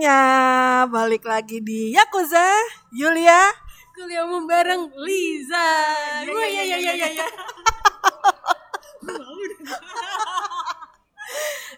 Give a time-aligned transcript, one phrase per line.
[0.00, 2.40] semuanya, balik lagi di Yakuza,
[2.88, 3.52] Yulia.
[3.92, 5.68] Kuliah bareng Liza.
[6.24, 7.26] Gue ya ya ya ya ya.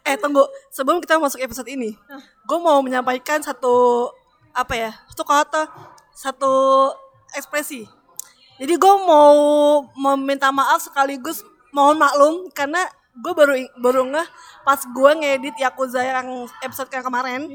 [0.07, 1.99] Eh tunggu, sebelum kita masuk episode ini,
[2.47, 4.07] gue mau menyampaikan satu
[4.55, 5.67] apa ya, satu kata,
[6.15, 6.55] satu
[7.35, 7.91] ekspresi.
[8.63, 9.35] Jadi gue mau
[9.99, 11.43] meminta maaf sekaligus
[11.75, 12.87] mohon maklum karena
[13.19, 14.29] gue baru baru ngeh
[14.63, 17.51] pas gue ngedit Yakuza yang episode yang kemarin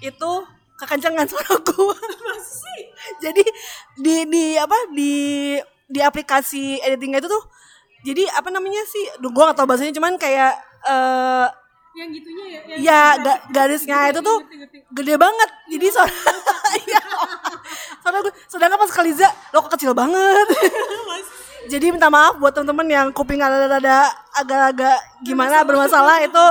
[0.00, 0.30] itu
[0.78, 1.96] kekencangan suara gue.
[3.18, 3.42] jadi
[3.98, 5.12] di di apa di
[5.88, 7.44] di aplikasi editingnya itu tuh
[8.06, 9.18] jadi apa namanya sih?
[9.18, 10.54] Duh, gue gak tau bahasanya cuman kayak
[10.86, 11.46] eh
[11.98, 12.60] Yang gitunya ya.
[12.62, 14.38] yang ya ga- garisnya itu tuh
[14.94, 16.14] gede banget jadi suara
[16.86, 17.02] iya.
[17.98, 20.46] suara gue sedangkan pas Kaliza lo kok kecil banget
[21.72, 24.94] jadi minta maaf buat temen-temen yang kuping ada-ada agak-agak
[25.26, 26.44] gimana bermasalah itu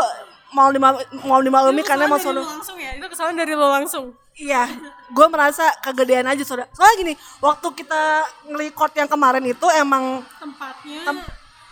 [0.55, 0.93] mau dimal
[1.27, 2.91] mau dimaklumi karena kesalahan emang dari suara lo langsung ya.
[2.95, 4.07] Itu kesalahan dari lo langsung.
[4.37, 4.69] iya
[5.09, 11.25] gue merasa kegedean aja saudara soalnya gini waktu kita nge-record yang kemarin itu emang Tempatnya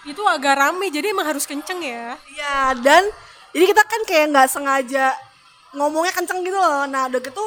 [0.06, 2.14] itu agak rame jadi emang harus kenceng ya.
[2.30, 3.04] Iya dan
[3.54, 5.14] jadi kita kan kayak nggak sengaja
[5.74, 6.86] ngomongnya kenceng gitu loh.
[6.86, 7.44] Nah udah gitu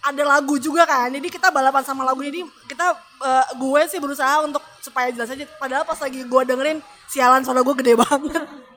[0.00, 1.12] ada lagu juga kan.
[1.12, 5.44] Jadi kita balapan sama lagu jadi kita eh, gue sih berusaha untuk supaya jelas aja.
[5.60, 8.48] Padahal pas lagi gue dengerin sialan suara gue gede banget.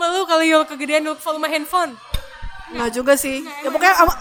[0.00, 1.92] Volume lu kalau yul kegedean lu volume handphone.
[2.72, 3.44] Nggak juga sih.
[3.60, 4.20] Ya pokoknya ama-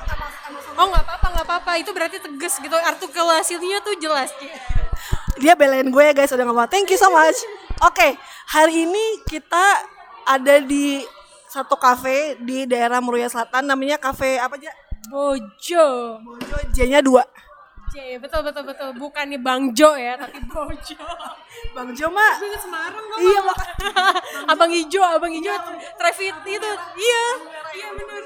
[0.75, 4.27] Oh nggak apa-apa nggak apa-apa itu berarti tegas gitu artikulasinya tuh jelas.
[5.39, 6.65] dia belain gue ya guys udah nggak apa.
[6.67, 7.39] Thank you so much.
[7.79, 9.87] Oke hari ini kita
[10.27, 10.99] ada di
[11.47, 14.71] satu kafe di daerah Meruya Selatan namanya kafe apa aja?
[15.07, 15.87] Bojo.
[16.19, 17.23] Bojo J-nya dua.
[17.89, 20.95] J, betul betul betul bukannya Bang Jo ya tapi Bojo.
[21.73, 23.19] Bang Jo mah Gue Semarang dong.
[23.19, 23.57] Iya mak
[24.47, 25.53] abang hijau, abang hijau
[25.97, 26.69] traffic itu.
[26.95, 27.23] Iya.
[27.73, 28.23] Iya benar.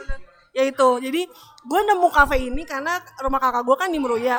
[0.54, 1.22] ya itu jadi
[1.66, 4.38] gue nemu kafe ini karena rumah kakak gue kan di Meruya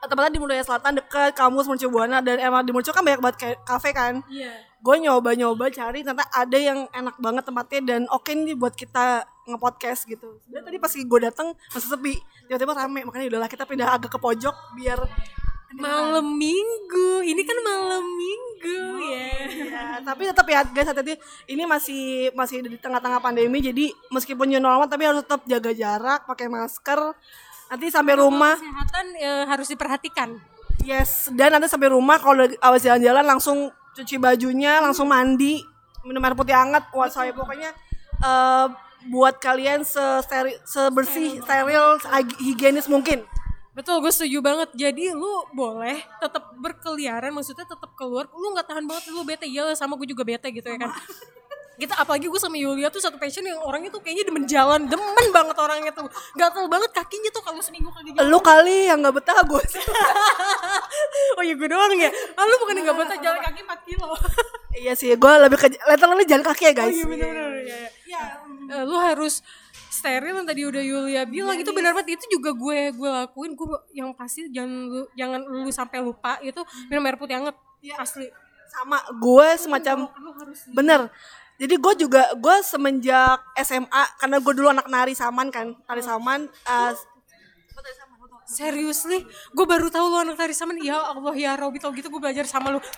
[0.00, 3.58] tempatnya di Meruya Selatan dekat kampus Mercu Buana dan emang di Mercu kan banyak banget
[3.66, 4.54] kafe kan Iya.
[4.78, 10.06] gue nyoba-nyoba cari ternyata ada yang enak banget tempatnya dan oke nih buat kita nge-podcast
[10.06, 12.14] gitu dan tadi pas gue dateng masih sepi
[12.46, 15.00] tiba-tiba rame makanya udahlah kita pindah agak ke pojok biar
[15.70, 17.22] Malam minggu.
[17.22, 19.30] Ini kan malam minggu ya.
[19.70, 21.14] ya, tapi tetap ya guys hati-hati
[21.46, 26.26] ini masih masih di tengah-tengah pandemi jadi meskipun new normal tapi harus tetap jaga jarak
[26.26, 27.14] pakai masker
[27.70, 30.42] nanti sampai rumah Kesehatan eh, harus diperhatikan.
[30.82, 35.62] Yes, dan nanti sampai rumah kalau awas jalan-jalan langsung cuci bajunya, langsung mandi,
[36.02, 36.90] minum air putih hangat.
[36.90, 37.70] Wah, saya pokoknya
[38.18, 38.66] eh,
[39.08, 40.02] buat kalian se
[40.68, 41.96] sebersih, steril,
[42.42, 43.24] higienis mungkin.
[43.70, 44.68] Betul, gue setuju banget.
[44.76, 48.28] Jadi lu boleh tetap berkeliaran, maksudnya tetap keluar.
[48.34, 49.46] Lu nggak tahan banget, lu bete.
[49.48, 50.90] Ya sama gue juga bete gitu ya kan.
[51.80, 55.26] Kita apalagi gue sama Yulia tuh satu passion yang orangnya tuh kayaknya demen jalan, demen
[55.32, 56.12] banget orangnya tuh.
[56.36, 58.28] Gatel banget kakinya tuh kalau seminggu kaki jalan.
[58.28, 59.64] Lu kali yang nggak betah gue.
[61.38, 62.12] Oh iya gue doang ya.
[62.36, 64.12] Ah, lu bukan nggak betah jalan kaki 4 kilo.
[64.84, 66.92] iya sih, gue lebih ke literally jalan kaki ya guys.
[66.92, 67.50] Iya bener-bener.
[67.64, 68.22] Iya, iya.
[68.68, 69.40] Eh, lu harus
[69.90, 73.66] steril yang tadi udah Yulia bilang itu benar banget itu juga gue gue lakuin gue
[73.92, 77.58] yang pasti jangan lu jangan lu sampai lupa itu minum air putih hangat
[77.98, 78.30] asli
[78.70, 81.10] Sama gue semacam lu harus bener.
[81.60, 86.48] Jadi gue juga gue semenjak SMA karena gue dulu anak nari saman kan, tari saman.
[86.48, 86.92] eh,
[88.50, 89.22] Seriously,
[89.54, 90.74] gue baru tahu lu anak tari saman.
[90.82, 92.80] Ya Allah ya Robi tau gitu gue belajar sama lu.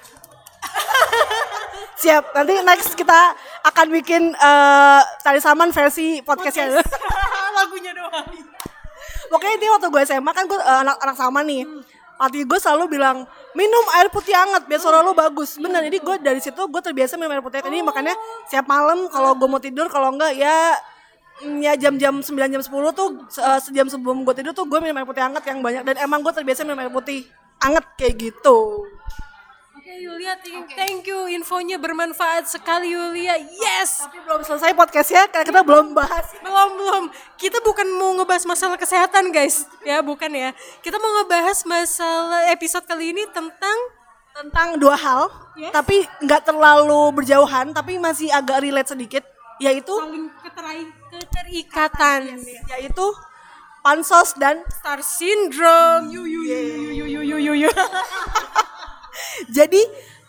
[2.02, 3.36] Siap, nanti next kita
[3.66, 6.80] akan bikin eh, tari saman versi podcastnya.
[7.58, 8.30] Lagunya doang.
[9.28, 11.66] Pokoknya ini waktu gue SMA kan gue eh, anak anak sama nih.
[12.22, 15.58] Pelatih gue selalu bilang minum air putih hangat biar suara lo bagus.
[15.58, 17.58] Bener, jadi gue dari situ gue terbiasa minum air putih.
[17.66, 18.14] Jadi makanya
[18.46, 20.70] siap malam kalau gue mau tidur kalau enggak ya
[21.42, 25.02] mm, ya jam-jam 9 jam 10 tuh eh, sejam sebelum gue tidur tuh gue minum
[25.02, 27.26] air putih hangat yang banyak dan emang gue terbiasa minum air putih
[27.58, 28.86] hangat kayak gitu.
[29.92, 33.36] Oke Yulia, thank, thank you infonya bermanfaat sekali Yulia.
[33.36, 34.00] Yes.
[34.00, 37.04] Tapi belum selesai podcastnya karena kita belum bahas Belum belum.
[37.36, 40.56] Kita bukan mau ngebahas masalah kesehatan guys, ya bukan ya.
[40.80, 43.76] Kita mau ngebahas masalah episode kali ini tentang
[44.32, 45.28] tentang dua hal,
[45.60, 45.76] Yes.
[45.76, 49.28] tapi nggak terlalu berjauhan, tapi masih agak relate sedikit,
[49.60, 52.40] yaitu saling keterai keterikatan.
[52.80, 53.06] yaitu
[53.84, 56.08] pansos dan Star syndrome.
[56.08, 56.60] Yu yu yu
[56.96, 57.72] yu yu yu yu yu.
[59.56, 59.82] jadi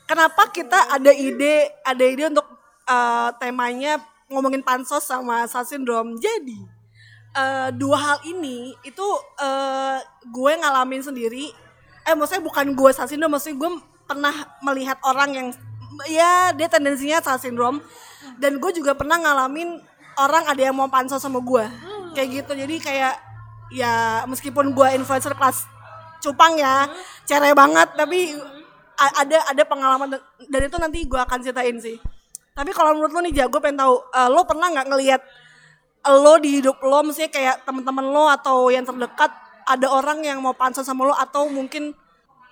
[0.07, 2.47] kenapa kita ada ide ada ide untuk
[2.88, 4.00] uh, temanya
[4.31, 6.18] ngomongin pansos sama star syndrome.
[6.18, 6.57] Jadi
[7.38, 9.07] uh, dua hal ini itu
[9.39, 11.53] uh, gue ngalamin sendiri.
[12.03, 13.71] Eh maksudnya bukan gue star syndrome, maksudnya gue
[14.03, 14.35] pernah
[14.65, 15.47] melihat orang yang
[16.09, 17.79] ya dia tendensinya star syndrome
[18.41, 19.79] dan gue juga pernah ngalamin
[20.18, 21.65] orang ada yang mau pansos sama gue
[22.18, 23.15] kayak gitu jadi kayak
[23.74, 25.65] ya meskipun gue influencer kelas
[26.21, 26.89] cupang ya
[27.25, 28.33] cerai banget tapi
[29.11, 30.07] ada ada pengalaman
[30.47, 31.97] dan itu nanti gue akan ceritain sih
[32.53, 35.21] tapi kalau menurut lo nih jago pengen tahu eh, lo pernah nggak ngelihat
[36.03, 39.31] lo di hidup lo misalnya kayak teman-teman lo atau yang terdekat
[39.63, 41.95] ada orang yang mau pansos sama lo atau mungkin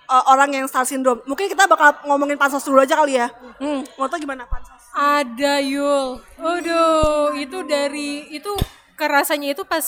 [0.10, 3.28] eh, orang yang star syndrome mungkin kita bakal ngomongin pansos dulu aja kali ya
[3.62, 6.20] hmm, lo tau gimana pansos Ada Yul.
[6.36, 8.52] Aduh, itu dari itu
[9.00, 9.88] kerasanya itu pas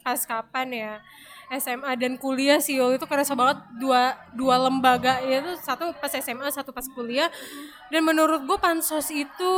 [0.00, 0.92] pas kapan ya?
[1.56, 5.16] SMA dan kuliah sih Yul itu kerasa banget dua dua lembaga.
[5.24, 7.32] Itu satu pas SMA satu pas kuliah.
[7.88, 9.56] Dan menurut gue pansos itu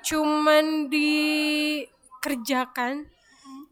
[0.00, 3.04] cuman dikerjakan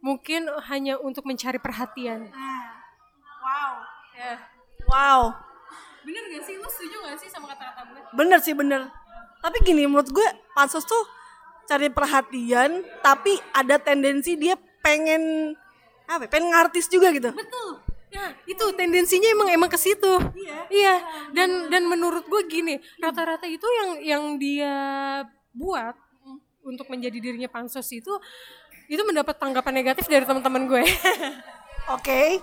[0.05, 2.29] mungkin hanya untuk mencari perhatian.
[3.41, 3.73] Wow.
[4.13, 4.45] Ya.
[4.85, 5.33] Wow.
[6.05, 6.61] Bener gak sih?
[6.61, 8.93] Lu setuju gak sih sama kata-kata gue bener sih bener.
[9.43, 10.25] Tapi gini menurut gue
[10.57, 11.05] pansos tuh
[11.65, 15.57] cari perhatian tapi ada tendensi dia pengen
[16.05, 17.31] apa ya, pengen ngartis juga gitu.
[17.33, 17.71] Betul.
[18.15, 20.13] Ya itu tendensinya emang emang ke situ.
[20.71, 20.95] Iya.
[21.35, 24.75] Dan dan menurut gue gini rata-rata itu yang yang dia
[25.55, 25.97] buat
[26.65, 28.13] untuk menjadi dirinya pansos itu
[28.89, 30.85] itu mendapat tanggapan negatif dari teman-teman gue.
[31.97, 32.39] Oke.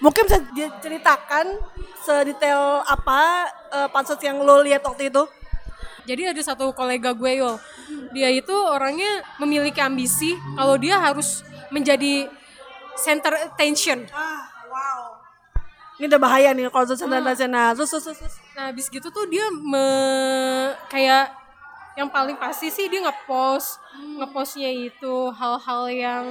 [0.00, 1.60] Mungkin bisa diceritakan
[2.00, 5.24] sedetail apa eh, pansos yang lo lihat waktu itu?
[6.10, 7.60] jadi ada satu kolega gue yo
[8.10, 12.26] dia itu orangnya memiliki ambisi kalau dia harus menjadi
[12.98, 15.20] center attention Ah, wow.
[16.00, 17.76] Ini udah bahaya nih kalau dosen dan nasional.
[17.76, 18.34] Terus, terus, terus, terus.
[18.56, 19.84] Nah, habis gitu tuh dia me,
[20.88, 21.28] kayak
[21.92, 23.76] yang paling pasti sih dia ngepost,
[24.16, 26.24] ngepostnya itu hal-hal yang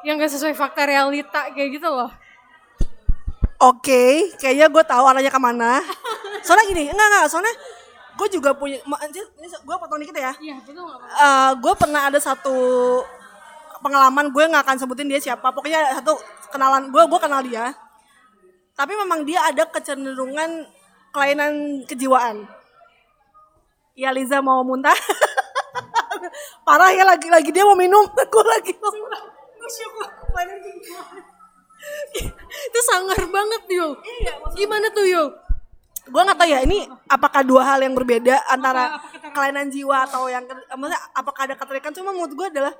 [0.00, 2.08] yang gak sesuai fakta realita kayak gitu loh.
[3.60, 5.84] Oke, kayaknya gue tahu arahnya ke mana.
[6.46, 7.54] Soalnya gini, enggak enggak, soalnya
[8.16, 10.32] gue juga punya, ini gue potong dikit ya.
[10.40, 12.56] Iya, betul gak Eh, gue pernah ada satu
[13.80, 15.50] pengalaman gue nggak akan sebutin dia siapa.
[15.50, 16.18] Pokoknya satu
[16.50, 17.74] kenalan gue gue kenal dia.
[18.78, 20.70] Tapi memang dia ada kecenderungan
[21.10, 22.46] kelainan kejiwaan.
[23.98, 24.94] Ya Liza mau muntah.
[26.66, 28.06] Parah ya lagi lagi dia mau minum.
[28.32, 28.94] Gue lagi mau
[32.68, 33.94] Itu sangar banget, Yul.
[34.54, 35.28] Gimana tuh, Yul?
[36.08, 38.96] gue nggak tahu ya ini apakah dua hal yang berbeda antara
[39.36, 42.72] kelainan jiwa atau yang maksudnya apakah ada keterikatan cuma menurut gue adalah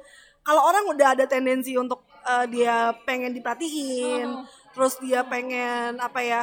[0.43, 4.29] kalau orang udah ada tendensi untuk eh, dia pengen diperhatiin
[4.73, 6.43] terus dia pengen apa ya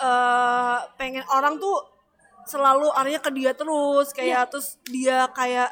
[0.00, 1.76] eh pengen orang tuh
[2.48, 5.70] selalu arahnya ke dia terus kayak terus dia kayak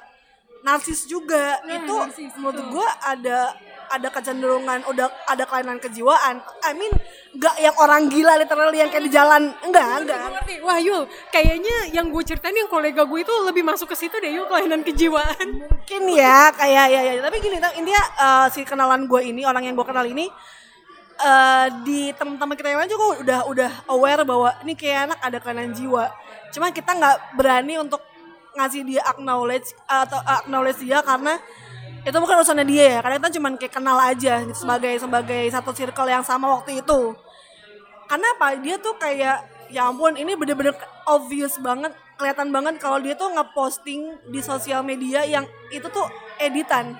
[0.62, 1.60] narsis juga.
[1.66, 3.54] Itu narsis, menurut gue ada
[3.88, 6.40] ada kecenderungan udah ada kelainan kejiwaan.
[6.64, 6.92] I mean
[7.36, 9.52] nggak yang orang gila literally yang kayak di jalan.
[9.64, 10.54] Enggak enggak ngerti.
[10.64, 14.30] Wah, Yul, kayaknya yang gue ceritain yang kolega gue itu lebih masuk ke situ deh,
[14.32, 15.48] Yul, kelainan kejiwaan.
[15.88, 19.72] mungkin ya kayak ya ya tapi gini intinya eh, si kenalan gue ini orang yang
[19.72, 20.28] gue kenal ini
[21.18, 25.36] eh di teman-teman kita yang lain juga udah udah aware bahwa ini kayak anak ada
[25.40, 26.12] kelainan jiwa.
[26.54, 28.04] Cuma kita nggak berani untuk
[28.54, 31.38] ngasih dia acknowledge atau acknowledge dia karena
[32.08, 35.70] itu bukan urusannya dia ya karena kita cuma kayak kenal aja gitu, sebagai sebagai satu
[35.76, 37.00] circle yang sama waktu itu.
[38.08, 38.56] Karena apa?
[38.56, 40.72] Dia tuh kayak ya ampun ini bener-bener
[41.04, 46.04] obvious banget kelihatan banget kalau dia tuh ngeposting di sosial media yang itu tuh
[46.42, 46.98] editan.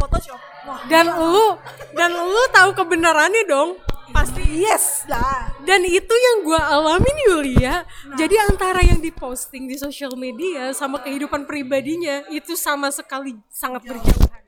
[0.00, 0.40] Photoshop.
[0.66, 1.58] Wah Dan lu,
[1.94, 3.78] dan lu tahu kebenarannya dong.
[4.12, 4.42] Pasti.
[4.62, 5.50] Yes lah.
[5.64, 7.74] Dan itu yang gue alamin Yulia.
[8.14, 14.40] Jadi antara yang diposting di sosial media sama kehidupan pribadinya itu sama sekali sangat berjauhan.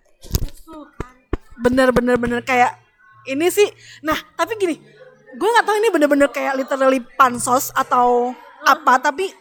[1.64, 2.40] bener bener bener.
[2.44, 2.76] Kayak
[3.25, 3.66] ini sih.
[4.04, 4.76] Nah tapi gini.
[5.35, 8.30] Gue nggak tahu ini bener-bener kayak literally pansos atau
[8.62, 9.35] apa tapi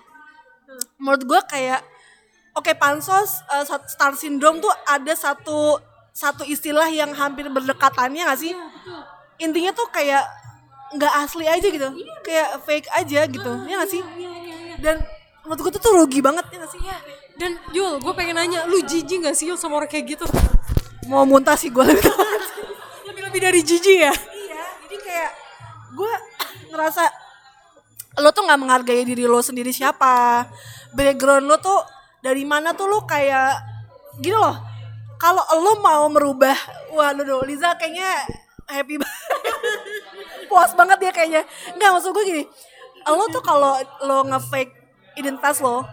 [0.97, 1.85] menurut gue kayak
[2.57, 5.77] oke pansos eh, sat- star syndrome tuh ada satu
[6.13, 8.53] satu istilah yang hampir berdekatannya gak sih
[9.43, 10.23] intinya tuh kayak
[10.95, 11.89] nggak asli aja gitu.
[12.23, 13.51] Kayak fake aja gitu.
[13.67, 14.01] Ya gak sih?
[14.79, 15.03] Dan
[15.43, 16.81] menurut gue tuh, tuh rugi banget ya gak sih?
[17.35, 20.25] Dan Yul, gue pengen nanya, lu jijik gak sih Yul sama orang kayak gitu?
[21.03, 21.99] mau muntah sih gue lebih
[23.11, 24.13] Lebih-lebih dari jijik ya?
[24.13, 25.31] Iya, jadi kayak
[25.93, 26.13] gue
[26.71, 27.03] ngerasa
[28.23, 30.47] lo tuh nggak menghargai diri lo sendiri siapa,
[30.93, 31.81] background lo tuh
[32.21, 33.59] dari mana tuh lo kayak
[34.21, 34.57] gini loh.
[35.19, 36.55] Kalau lo mau merubah,
[36.93, 39.79] wah lo Liza kayaknya happy banget,
[40.47, 41.43] puas banget dia kayaknya.
[41.75, 42.43] Nggak maksud gue gini,
[43.07, 44.73] lo tuh kalau lo nge-fake
[45.15, 45.85] identitas lo,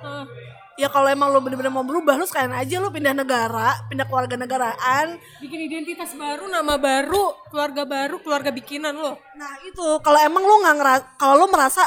[0.81, 4.37] ya kalau emang lo bener-bener mau berubah, lo sekalian aja lo pindah negara, pindah keluarga
[4.41, 9.21] negaraan, Bikin identitas baru, nama baru, keluarga baru, keluarga bikinan lo.
[9.37, 9.87] Nah itu.
[10.00, 11.85] Kalau emang lo nggak ngeras, kalau lo merasa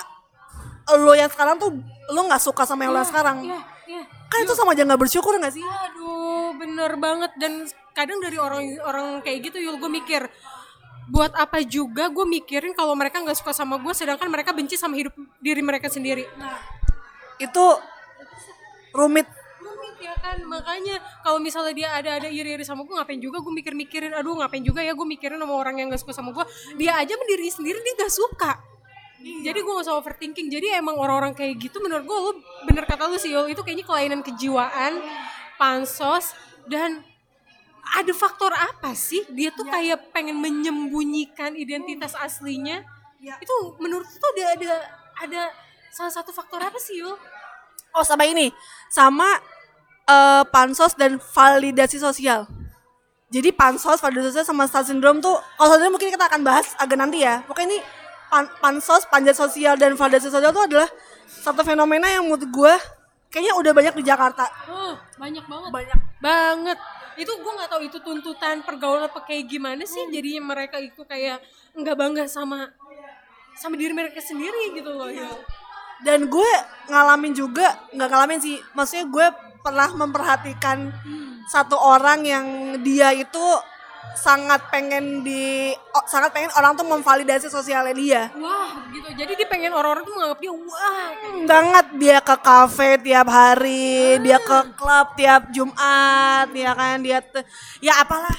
[0.99, 1.71] lo yang sekarang tuh
[2.11, 4.03] lo nggak suka sama yang lo yang sekarang, Iya, iya.
[4.27, 5.63] kan itu sama aja nggak bersyukur nggak sih?
[5.63, 7.31] Aduh, bener banget.
[7.39, 10.27] Dan kadang dari orang-orang kayak gitu yul gue mikir
[11.09, 14.95] buat apa juga gue mikirin kalau mereka nggak suka sama gue sedangkan mereka benci sama
[14.95, 15.11] hidup
[15.43, 16.23] diri mereka sendiri.
[17.39, 17.65] Itu
[18.95, 19.27] rumit.
[19.59, 20.37] Rumit ya kan?
[20.47, 20.95] Makanya
[21.25, 24.79] kalau misalnya dia ada ada iri-iri sama gue ngapain juga gue mikir-mikirin aduh ngapain juga
[24.79, 26.45] ya gue mikirin sama orang yang gak suka sama gue
[26.79, 28.51] dia aja mendiri sendiri dia gak suka.
[29.23, 30.47] Jadi gue gak usah overthinking.
[30.51, 32.31] Jadi emang orang-orang kayak gitu menurut gue lu
[32.67, 34.99] bener kata lu sih Yul, itu kayaknya kelainan kejiwaan
[35.59, 36.35] pansos
[36.67, 37.03] dan
[37.83, 39.27] ada faktor apa sih?
[39.35, 42.81] Dia tuh kayak pengen menyembunyikan identitas aslinya.
[43.23, 43.39] Ya.
[43.39, 44.71] itu menurut tuh ada ada
[45.15, 45.41] ada
[45.95, 47.15] salah satu faktor apa sih Yul?
[47.95, 48.51] oh sama ini.
[48.91, 49.39] Sama
[50.03, 52.43] eh, pansos dan validasi sosial.
[53.31, 56.99] Jadi pansos validasi sosial sama star syndrome tuh kalau syndrome mungkin kita akan bahas agak
[56.99, 57.47] nanti ya.
[57.47, 57.79] Pokoknya ini
[58.27, 60.89] pan- pansos panjat sosial dan validasi sosial itu adalah
[61.23, 62.73] satu fenomena yang menurut gue
[63.31, 64.51] kayaknya udah banyak di Jakarta.
[64.67, 65.69] Oh, banyak banget.
[65.71, 65.99] banyak.
[66.19, 66.79] Banget
[67.17, 70.03] itu gue nggak tahu itu tuntutan pergaulan apa kayak gimana sih.
[70.09, 71.41] Jadinya mereka itu kayak
[71.77, 72.69] nggak bangga sama
[73.53, 75.29] sama diri mereka sendiri gitu loh ya.
[76.03, 76.51] Dan gue
[76.89, 78.57] ngalamin juga nggak ngalamin sih.
[78.73, 79.27] Maksudnya gue
[79.63, 80.91] pernah memperhatikan
[81.47, 82.45] satu orang yang
[82.83, 83.45] dia itu
[84.13, 88.21] sangat pengen di o- sangat pengen orang tuh memvalidasi sosialnya dia.
[88.33, 89.09] Wah gitu.
[89.11, 91.07] Jadi dia pengen orang-orang tuh menganggap dia wah
[91.43, 97.43] banget dia ke kafe tiap hari dia ke klub tiap Jumat ya kan dia te-
[97.79, 98.31] ya apalah.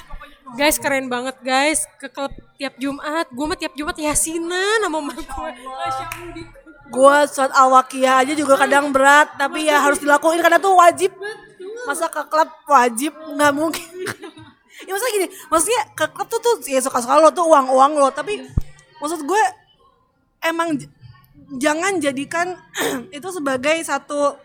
[0.54, 1.82] Guys keren banget guys.
[1.96, 3.26] Ke klub tiap Jumat.
[3.28, 6.48] Gue mah tiap Jumat yasinan sama mama gue Masya Allah, di-
[6.86, 11.10] gue suat al-wakiyah aja juga kadang berat tapi ya harus dilakuin karena tuh wajib.
[11.84, 13.12] Masa ke klub wajib?
[13.12, 13.84] Nggak mungkin
[14.84, 18.08] ya maksudnya gini maksudnya ke klub tuh tuh ya suka-suka lo tuh uang-uang lo.
[18.12, 18.44] Tapi
[19.00, 19.42] maksud gue
[20.44, 20.76] emang
[21.58, 22.56] jangan jadikan
[23.16, 24.36] itu sebagai satu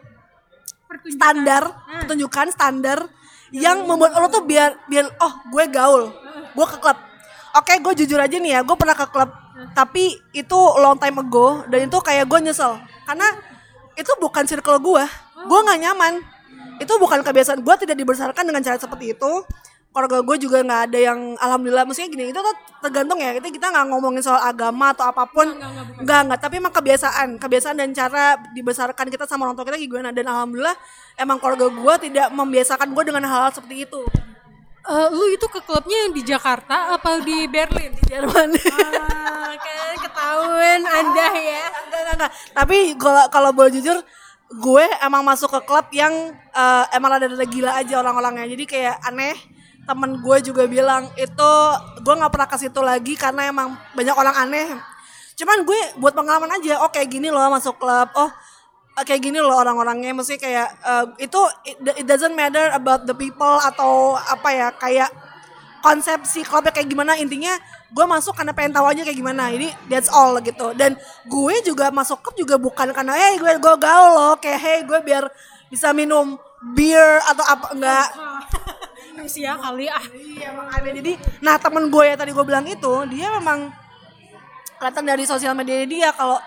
[0.89, 1.15] pertunjukan.
[1.15, 1.63] standar
[2.01, 2.99] pertunjukan standar
[3.53, 6.03] yang membuat lo tuh biar biar oh gue gaul
[6.53, 6.97] gue ke klub.
[7.57, 9.29] Oke gue jujur aja nih ya gue pernah ke klub
[9.75, 12.79] tapi itu long time ago dan itu kayak gue nyesel.
[13.05, 13.27] Karena
[13.97, 15.03] itu bukan circle gue
[15.45, 16.13] gue nggak nyaman.
[16.79, 19.31] Itu bukan kebiasaan gue tidak dibesarkan dengan cara seperti itu
[19.89, 21.85] keluarga gue juga nggak ada yang alhamdulillah.
[21.89, 22.55] Maksudnya gini itu tuh
[22.85, 23.33] tergantung ya.
[23.35, 25.49] Kita kita nggak ngomongin soal agama atau apa pun.
[26.01, 27.41] Nggak nggak tapi emang kebiasaan.
[27.41, 30.13] Kebiasaan dan cara dibesarkan kita sama orang tua kita gimana.
[30.13, 30.77] Dan alhamdulillah
[31.17, 34.01] emang keluarga gue tidak membiasakan gue dengan hal-hal seperti itu.
[34.89, 37.93] Eh, lu itu ke klubnya yang di Jakarta apa di Berlin?
[37.93, 38.49] Di Jerman.
[38.57, 41.65] Ah, kan ketahuan anda ya.
[41.83, 42.31] Enggak, enggak, enggak.
[42.55, 43.97] tapi kalau kalau boleh jujur
[44.49, 48.49] gue emang masuk ke klub yang eh, emang ada ada gila aja orang-orangnya.
[48.49, 49.58] Jadi kayak aneh
[49.89, 51.51] temen gue juga bilang itu
[51.97, 54.69] gue nggak pernah ke situ lagi karena emang banyak orang aneh.
[55.33, 58.13] Cuman gue buat pengalaman aja oh kayak gini loh masuk klub.
[58.13, 58.29] Oh
[59.01, 60.13] eh, kayak gini loh orang-orangnya.
[60.13, 65.09] Mesti kayak eh, itu it, it doesn't matter about the people atau apa ya kayak
[65.81, 67.17] konsepsi klubnya kayak gimana.
[67.17, 67.57] Intinya
[67.89, 69.49] gue masuk karena pengen tahu aja kayak gimana.
[69.49, 70.77] Ini that's all gitu.
[70.77, 70.93] Dan
[71.25, 74.33] gue juga masuk klub juga bukan karena hey gue gue gaul loh.
[74.37, 75.25] Kayak hey gue biar
[75.73, 76.37] bisa minum
[76.77, 77.65] beer atau apa.
[77.73, 78.07] Enggak
[79.19, 80.05] Rusia kali ah.
[80.15, 81.11] Iya emang aneh jadi
[81.43, 83.69] nah temen gue ya tadi gue bilang itu dia memang
[84.79, 86.39] kelihatan dari sosial media dia kalau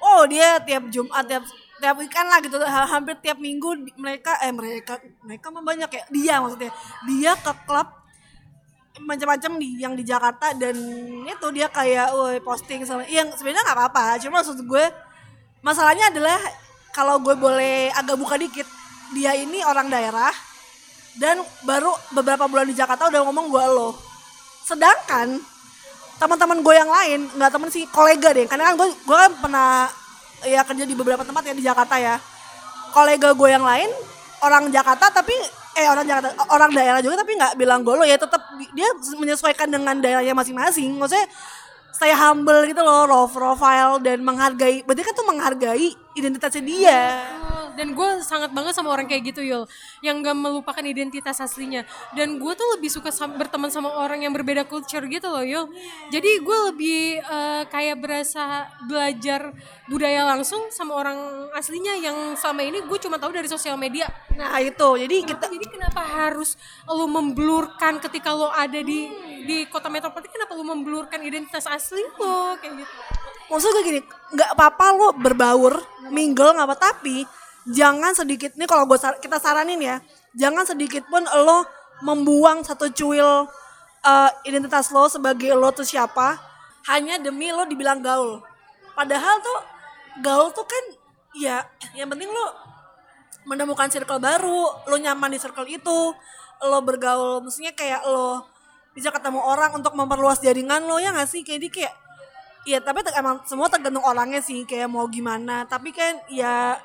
[0.00, 1.44] oh dia tiap Jumat tiap
[1.78, 6.02] tiap weekend lah gitu ha- hampir tiap minggu mereka eh mereka mereka mah banyak ya
[6.08, 6.72] dia maksudnya.
[7.04, 7.88] Dia ke klub
[8.94, 10.76] macam-macam di yang di Jakarta dan
[11.26, 14.84] itu dia kayak woi posting sama yang sebenarnya nggak apa-apa cuma maksud gue
[15.66, 16.38] masalahnya adalah
[16.94, 18.68] kalau gue boleh agak buka dikit
[19.10, 20.30] dia ini orang daerah
[21.18, 23.94] dan baru beberapa bulan di Jakarta udah ngomong gue lo.
[24.66, 25.38] Sedangkan
[26.18, 28.46] teman-teman gue yang lain nggak temen sih kolega deh.
[28.50, 29.70] Karena kan gue gue kan pernah
[30.44, 32.18] ya kerja di beberapa tempat ya di Jakarta ya.
[32.90, 33.90] Kolega gue yang lain
[34.42, 35.34] orang Jakarta tapi
[35.74, 38.86] eh orang Jakarta orang daerah juga tapi nggak bilang gue lo ya tetap di- dia
[39.18, 40.98] menyesuaikan dengan daerahnya masing-masing.
[40.98, 41.26] Maksudnya
[41.94, 47.02] saya humble gitu loh profile dan menghargai berarti kan tuh menghargai identitasnya dia
[47.74, 49.64] dan gue sangat banget sama orang kayak gitu Yul.
[50.00, 51.82] Yang gak melupakan identitas aslinya.
[52.14, 55.66] Dan gue tuh lebih suka sam- berteman sama orang yang berbeda culture gitu loh Yul.
[56.10, 59.52] Jadi gue lebih eh, kayak berasa belajar
[59.90, 61.18] budaya langsung sama orang
[61.52, 64.08] aslinya yang selama ini gue cuma tahu dari sosial media.
[64.38, 64.88] Nah itu.
[64.96, 66.56] Jadi kita jadi kenapa harus
[66.88, 69.10] lo memblurkan ketika lo ada di
[69.44, 70.32] di kota metropolitan?
[70.32, 72.94] Kenapa lo memblurkan identitas asli lo kayak gitu.
[73.44, 74.00] Maksud gue gini
[74.34, 75.74] nggak apa-apa lo berbaur
[76.10, 77.22] mingle nggak apa tapi
[77.68, 79.96] jangan sedikit nih kalau gue kita saranin ya.
[80.34, 81.64] Jangan sedikit pun lo
[82.02, 83.46] membuang satu cuil
[84.04, 86.36] eh, identitas lo sebagai lo tuh siapa
[86.90, 88.42] hanya demi lo dibilang gaul.
[88.92, 89.58] Padahal tuh
[90.20, 90.84] gaul tuh kan
[91.34, 91.64] ya
[91.96, 92.46] yang penting lo
[93.44, 96.14] menemukan circle baru lo nyaman di circle itu
[96.64, 98.46] lo bergaul maksudnya kayak lo
[98.94, 101.42] bisa ketemu orang untuk memperluas jaringan lo ya nggak sih?
[101.42, 101.94] Kayak di kayak
[102.64, 105.68] Iya tapi emang semua tergantung orangnya sih kayak mau gimana.
[105.68, 106.80] Tapi kan ya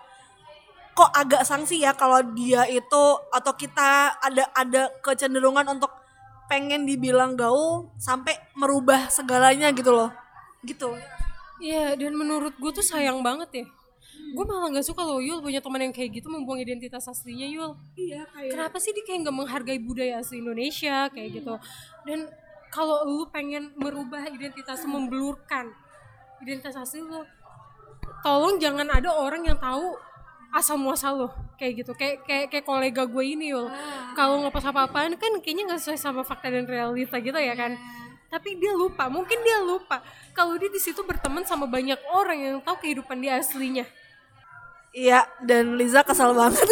[1.00, 5.96] kok agak sanksi ya kalau dia itu atau kita ada ada kecenderungan untuk
[6.52, 10.12] pengen dibilang gaul sampai merubah segalanya gitu loh
[10.68, 10.92] gitu
[11.60, 13.66] Iya, dan menurut gue tuh sayang banget ya.
[14.32, 17.76] Gue malah gak suka loh Yul punya teman yang kayak gitu membuang identitas aslinya Yul.
[18.00, 21.60] iya kayak Kenapa sih dia kayak gak menghargai budaya asli Indonesia kayak gitu.
[22.08, 22.32] Dan
[22.72, 25.76] kalau lu pengen merubah identitas membelurkan
[26.40, 27.28] identitas asli lu,
[28.24, 30.00] tolong jangan ada orang yang tahu
[30.50, 31.92] asal muasal lo kayak gitu.
[31.94, 33.70] Kayak kayak kayak kolega gue ini Yul.
[34.18, 37.78] Kalau ngepost apa-apaan kan kayaknya nggak sesuai sama fakta dan realita gitu ya kan.
[38.30, 40.06] Tapi dia lupa mungkin dia lupa
[40.38, 43.86] kalau dia di situ berteman sama banyak orang yang tahu kehidupan dia aslinya.
[44.90, 46.66] Iya, dan Liza kesel banget.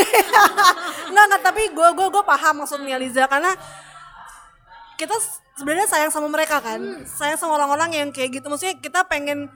[1.13, 3.53] nggak nggak, tapi gue gue gue paham maksudnya Liza karena
[4.97, 5.13] kita
[5.53, 8.49] sebenarnya sayang sama mereka kan, sayang sama orang-orang yang kayak gitu.
[8.49, 9.53] Maksudnya kita pengen,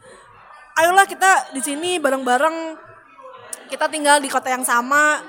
[0.78, 2.78] ayolah kita di sini bareng-bareng,
[3.72, 5.24] kita tinggal di kota yang sama,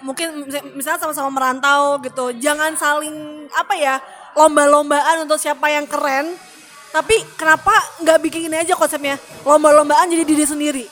[0.00, 2.32] mungkin mis- misalnya sama-sama merantau gitu.
[2.40, 4.00] Jangan saling apa ya
[4.32, 6.32] lomba-lombaan untuk siapa yang keren.
[6.88, 10.84] Tapi kenapa nggak bikin ini aja konsepnya lomba-lombaan jadi diri sendiri?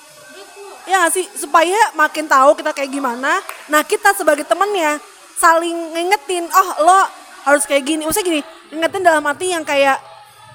[0.87, 1.26] Ya gak sih?
[1.35, 3.42] Supaya makin tahu kita kayak gimana.
[3.66, 5.02] Nah kita sebagai temennya
[5.35, 7.00] saling ngingetin, oh lo
[7.42, 8.06] harus kayak gini.
[8.06, 8.40] Maksudnya gini,
[8.71, 9.99] ngingetin dalam arti yang kayak,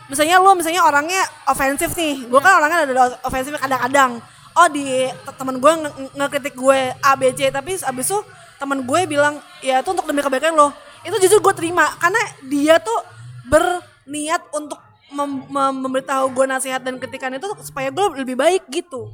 [0.07, 1.19] misalnya lo misalnya orangnya
[1.51, 2.31] ofensif nih.
[2.31, 4.23] Gue kan orangnya ada ofensif kadang-kadang.
[4.51, 7.47] Oh di te- temen gue nge- nge- ngekritik gue A, B, C.
[7.47, 8.19] Tapi abis itu
[8.57, 10.69] temen gue bilang, ya itu untuk demi kebaikan lo.
[11.01, 11.87] Itu justru gue terima.
[11.97, 12.99] Karena dia tuh
[13.47, 14.77] berniat untuk
[15.09, 19.11] mem- mem- memberitahu gue nasihat dan kritikan itu supaya gue lebih baik gitu.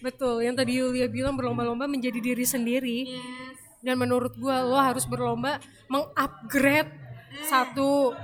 [0.00, 3.20] betul yang tadi Yulia bilang berlomba-lomba menjadi diri sendiri
[3.84, 5.60] dan menurut gua lo harus berlomba
[5.92, 6.88] mengupgrade
[7.44, 8.16] satu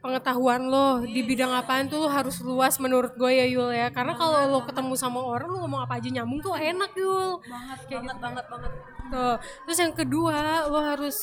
[0.00, 3.88] pengetahuan lo di bidang apaan tuh lo harus luas menurut gue ya Yul ya.
[3.92, 7.40] Karena kalau lo ketemu sama orang lo ngomong apa aja nyambung tuh enak Yul.
[7.44, 8.24] Banget Kayak banget gitu.
[8.24, 8.72] banget banget.
[9.12, 9.36] Tuh.
[9.68, 10.38] Terus yang kedua
[10.72, 11.16] lo harus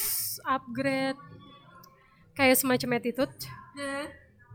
[0.45, 1.19] upgrade
[2.37, 3.33] kayak semacam attitude.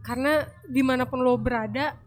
[0.02, 1.98] Karena di mana pun lo berada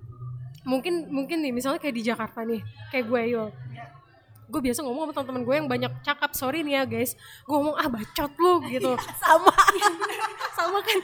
[0.66, 2.58] mungkin mungkin nih misalnya kayak di Jakarta nih
[2.90, 3.50] kayak gue Yul
[4.46, 7.14] gue biasa ngomong sama teman-teman gue yang banyak cakap sorry nih ya guys.
[7.44, 8.94] Gue ngomong ah bacot lu gitu.
[9.18, 9.52] Sama.
[10.56, 11.00] Sama kan?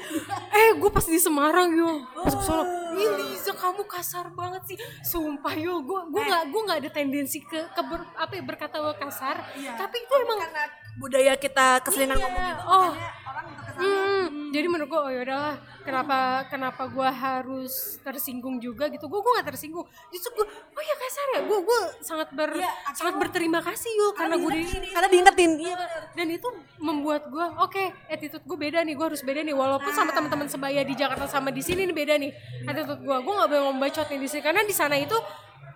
[0.56, 4.78] Eh gue pas di Semarang Yul pas ke Solo ih Liza kamu kasar banget sih.
[5.04, 8.80] Sumpah Yul gue gue nggak gue nggak ada tendensi ke, ke ber- apa ya, berkata
[8.96, 9.44] kasar.
[9.52, 10.64] Tapi itu emang karena
[10.96, 12.92] budaya kita keseringan Iya, ngomong gitu oh.
[13.28, 13.48] orang
[13.82, 19.10] Hmm, jadi menurut gue oh yaudahlah kenapa kenapa gue harus tersinggung juga gitu?
[19.10, 19.90] Gue gue gak tersinggung.
[20.14, 21.42] Justru gue oh ya kasar ya?
[21.50, 24.64] Gue gue sangat ber Iya, sangat berterima kasih yuk karena gue di
[24.94, 25.52] karena diingetin.
[25.58, 25.76] Iya
[26.14, 29.56] dan itu membuat gue oke attitude gue beda nih gue harus beda nih.
[29.58, 32.32] Walaupun sama teman-teman sebaya di Jakarta sama di sini nih beda nih
[32.70, 35.18] attitude gue gue nggak boleh ngomong bacot nih di sini karena di sana itu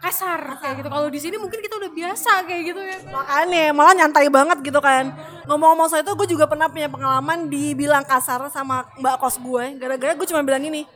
[0.01, 0.89] kasar kayak gitu.
[0.91, 2.97] Kalau di sini mungkin kita udah biasa kayak gitu ya.
[3.09, 5.11] Makanya malah nyantai banget gitu kan.
[5.45, 10.17] Ngomong-ngomong soal itu gue juga pernah punya pengalaman dibilang kasar sama mbak kos gue gara-gara
[10.17, 10.89] gue cuma bilang gini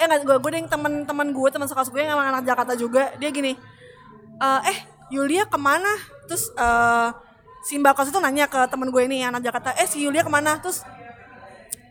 [0.00, 3.12] eh nggak gue gue yang teman-teman gue teman sekelas gue yang emang anak Jakarta juga.
[3.20, 3.52] Dia gini
[4.40, 4.78] "Eh, eh
[5.12, 5.90] Yulia ke mana?
[6.26, 7.08] Terus eh
[7.62, 10.32] si mbak kos itu nanya ke temen gue ini anak Jakarta eh si Yulia ke
[10.32, 10.58] mana?
[10.58, 10.82] Terus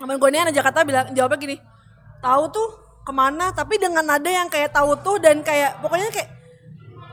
[0.01, 1.57] temen gue ini anak Jakarta bilang jawabnya gini
[2.21, 2.69] tahu tuh
[3.01, 6.29] ke mana tapi dengan nada yang kayak tahu tuh dan kayak pokoknya kayak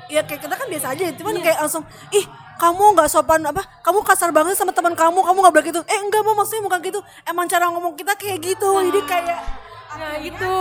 [0.08, 2.24] ya kayak kita kan biasa aja cuman kayak langsung ih
[2.58, 5.80] kamu nggak sopan apa kamu kasar banget sama teman kamu kamu nggak boleh gitu.
[5.86, 7.00] Eh enggak mau maksudnya bukan gitu.
[7.22, 8.66] Emang cara ngomong kita kayak gitu.
[8.66, 9.38] Jadi kayak
[9.98, 10.54] Nah itu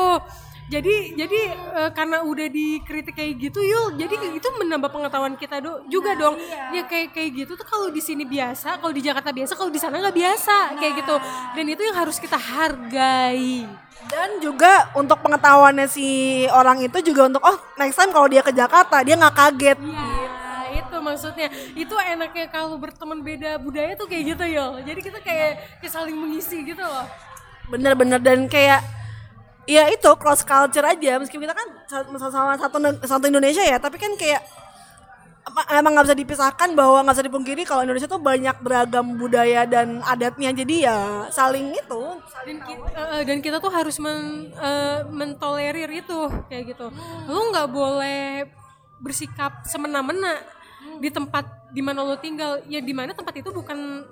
[0.68, 1.40] jadi jadi
[1.80, 6.36] eh, karena udah dikritik kayak gitu yul jadi itu menambah pengetahuan kita do, juga dong.
[6.76, 9.80] ya kayak kayak gitu tuh kalau di sini biasa kalau di Jakarta biasa kalau di
[9.80, 11.16] sana nggak biasa kayak gitu.
[11.56, 13.64] Dan itu yang harus kita hargai.
[14.08, 18.52] Dan juga untuk pengetahuannya si orang itu juga untuk oh next time kalau dia ke
[18.52, 19.78] Jakarta dia nggak kaget.
[19.82, 21.48] Nah, itu maksudnya.
[21.76, 24.84] Itu enaknya kalau berteman beda budaya tuh kayak gitu yul.
[24.84, 27.08] Jadi kita kayak, kayak saling mengisi gitu loh.
[27.68, 28.97] Bener-bener dan kayak
[29.68, 31.20] ya itu cross culture aja.
[31.20, 34.42] Meskipun kita kan sa- sama satu satu Indonesia ya tapi kan kayak
[35.72, 40.04] emang nggak bisa dipisahkan bahwa nggak bisa dipungkiri kalau Indonesia tuh banyak beragam budaya dan
[40.04, 40.52] adatnya.
[40.54, 42.02] Jadi ya saling itu
[42.48, 46.20] dan kita, dan kita tuh harus men, eh, mentolerir itu
[46.52, 46.88] kayak gitu.
[47.28, 48.48] Lu nggak boleh
[49.00, 50.42] bersikap semena-mena
[51.00, 52.62] di tempat di mana lo tinggal.
[52.68, 54.04] Ya di mana tempat itu bukan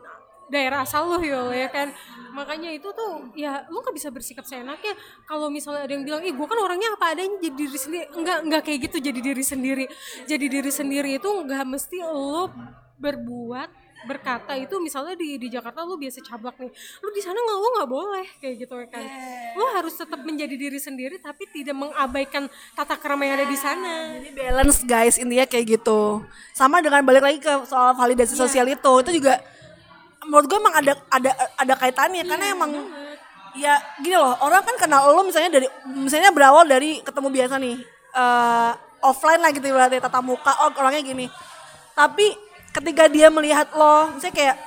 [0.52, 1.92] daerah asal lo yo ya kan?
[2.36, 4.94] Makanya itu tuh ya lu nggak bisa bersikap seenaknya.
[5.26, 8.06] Kalau misalnya ada yang bilang ih gue kan orangnya apa adanya jadi diri sendiri.
[8.14, 9.86] Enggak enggak kayak gitu jadi diri sendiri.
[10.28, 12.52] Jadi diri sendiri itu nggak mesti lo
[12.96, 16.70] berbuat berkata itu misalnya di di Jakarta lu biasa cablak nih
[17.02, 19.04] lu di sana nggak lu nggak boleh kayak gitu ya kan?
[19.58, 22.46] Lu harus tetap menjadi diri sendiri tapi tidak mengabaikan
[22.78, 24.14] tata krama yang ada di sana.
[24.22, 26.22] Jadi balance guys intinya kayak gitu.
[26.54, 29.42] Sama dengan balik lagi ke soal validasi sosial itu, itu juga
[30.28, 32.24] menurut gue emang ada ada ada kaitannya.
[32.26, 32.72] Karena emang
[33.56, 37.76] ya gini loh orang kan kenal lo misalnya dari misalnya berawal dari ketemu biasa nih
[38.12, 41.26] eh, offline lah gitu berarti tatap muka oh orangnya gini.
[41.96, 42.36] Tapi
[42.76, 44.58] ketika dia melihat lo misalnya kayak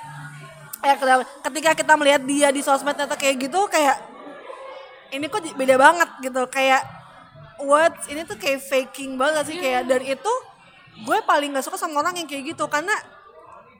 [0.84, 0.96] eh,
[1.44, 3.96] ketika kita melihat dia di sosmed ternyata kayak gitu kayak
[5.12, 6.42] ini kok beda banget gitu.
[6.48, 6.82] Kayak
[7.64, 9.56] what ini tuh kayak faking banget sih.
[9.56, 10.32] Kayak dan itu
[10.98, 12.64] gue paling gak suka sama orang yang kayak gitu.
[12.68, 12.92] Karena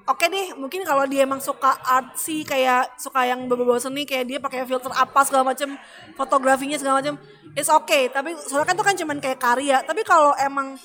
[0.09, 4.39] oke deh mungkin kalau dia emang suka artsy kayak suka yang berbau seni kayak dia
[4.41, 5.77] pakai filter apa segala macem
[6.17, 7.21] fotografinya segala macem
[7.59, 8.07] it's okay.
[8.09, 9.79] Tapi soalnya kan itu kan cuman kayak karya.
[9.83, 10.79] Tapi kalau emang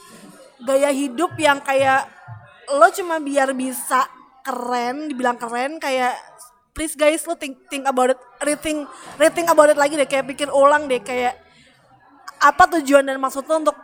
[0.63, 2.09] gaya hidup yang kayak
[2.73, 4.07] lo cuma biar bisa
[4.43, 6.15] keren dibilang keren kayak
[6.71, 8.87] please guys lo think think about it rethink
[9.19, 11.35] rethink about it lagi deh kayak pikir ulang deh kayak
[12.43, 13.77] apa tujuan dan maksud lo untuk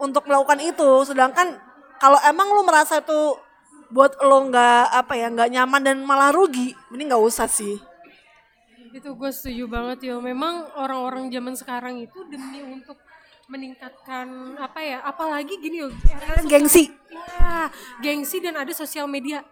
[0.00, 1.04] untuk melakukan itu.
[1.06, 1.60] Sedangkan
[2.00, 3.36] kalau emang lo merasa itu
[3.90, 6.72] buat lo nggak apa ya nggak nyaman dan malah rugi.
[6.94, 7.76] Mending nggak usah sih.
[8.90, 10.22] Itu gue setuju banget yo.
[10.22, 12.98] Memang orang-orang zaman sekarang itu demi untuk
[13.50, 15.88] meningkatkan apa ya apalagi gini yo.
[16.46, 16.90] Gengsi.
[17.10, 17.66] ya,
[17.98, 19.42] gengsi dan ada sosial media.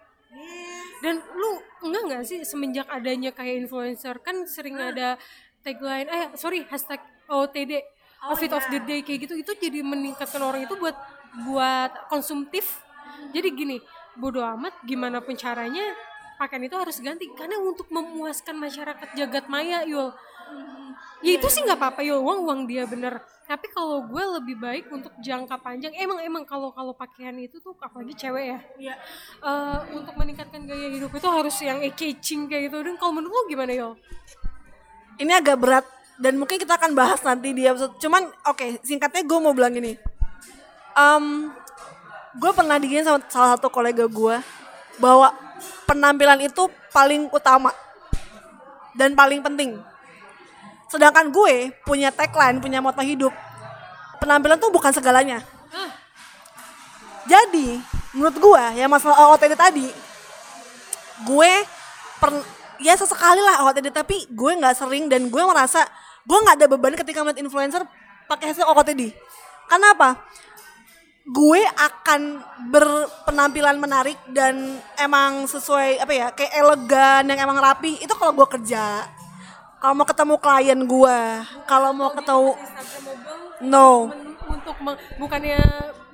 [1.03, 1.51] Dan lu
[1.87, 5.15] enggak nggak sih semenjak adanya kayak influencer kan sering ada
[5.63, 6.99] tagline eh sorry hashtag
[7.31, 7.79] OTD
[8.27, 9.35] outfit of the day kayak gitu.
[9.39, 10.95] Itu jadi meningkatkan orang itu buat
[11.47, 12.83] buat konsumtif.
[13.35, 13.79] Jadi gini
[14.17, 15.83] bodoh amat gimana pun caranya
[16.39, 17.27] pakaian itu harus ganti.
[17.35, 20.15] Karena untuk memuaskan masyarakat jagat maya yul.
[21.19, 22.23] Ya itu sih nggak apa-apa yul.
[22.23, 23.19] Uang uang dia bener.
[23.49, 27.73] Tapi kalau gue lebih baik untuk jangka panjang emang emang kalau kalau pakaian itu tuh
[27.81, 28.59] apalagi cewek ya
[29.41, 32.79] Eh, untuk meningkatkan gaya hidup itu harus yang catching kayak gitu.
[32.85, 33.93] Dan kalau menurut lu gimana yul?
[35.19, 35.87] Ini agak berat
[36.19, 37.99] dan mungkin kita akan bahas nanti di episode.
[37.99, 39.99] Cuman oke singkatnya gue mau bilang gini.
[40.99, 41.51] Em,
[42.37, 44.37] gue pernah digini sama salah satu kolega gue
[45.01, 45.33] bahwa
[45.89, 47.73] penampilan itu paling utama
[48.93, 49.79] dan paling penting
[50.93, 53.33] sedangkan gue punya tagline punya moto hidup
[54.21, 55.41] penampilan tuh bukan segalanya
[57.29, 57.81] jadi
[58.17, 59.87] menurut gue ya masalah OOTD tadi
[61.29, 61.53] gue
[62.19, 62.31] per
[62.79, 65.85] ya sesekali lah OOTD tapi gue nggak sering dan gue merasa
[66.25, 67.83] gue nggak ada beban ketika melihat influencer
[68.29, 69.17] pakai hasil OOTD.
[69.69, 70.21] Kenapa?
[71.29, 72.41] Gue akan
[72.73, 78.49] berpenampilan menarik dan emang sesuai apa ya kayak elegan yang emang rapi itu kalau gue
[78.49, 79.05] kerja.
[79.79, 81.19] Kalau mau ketemu klien gue,
[81.69, 82.51] kalau mau ketemu
[83.63, 84.11] no.
[84.49, 85.61] untuk meng- bukannya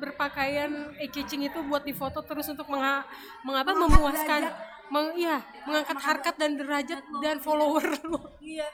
[0.03, 3.07] berpakaian eye-catching itu buat difoto terus untuk mengha-
[3.47, 4.53] mengapa memuaskan
[4.93, 8.21] meng, iya, mengangkat harkat dan derajat dan follower lu.
[8.43, 8.69] Iya.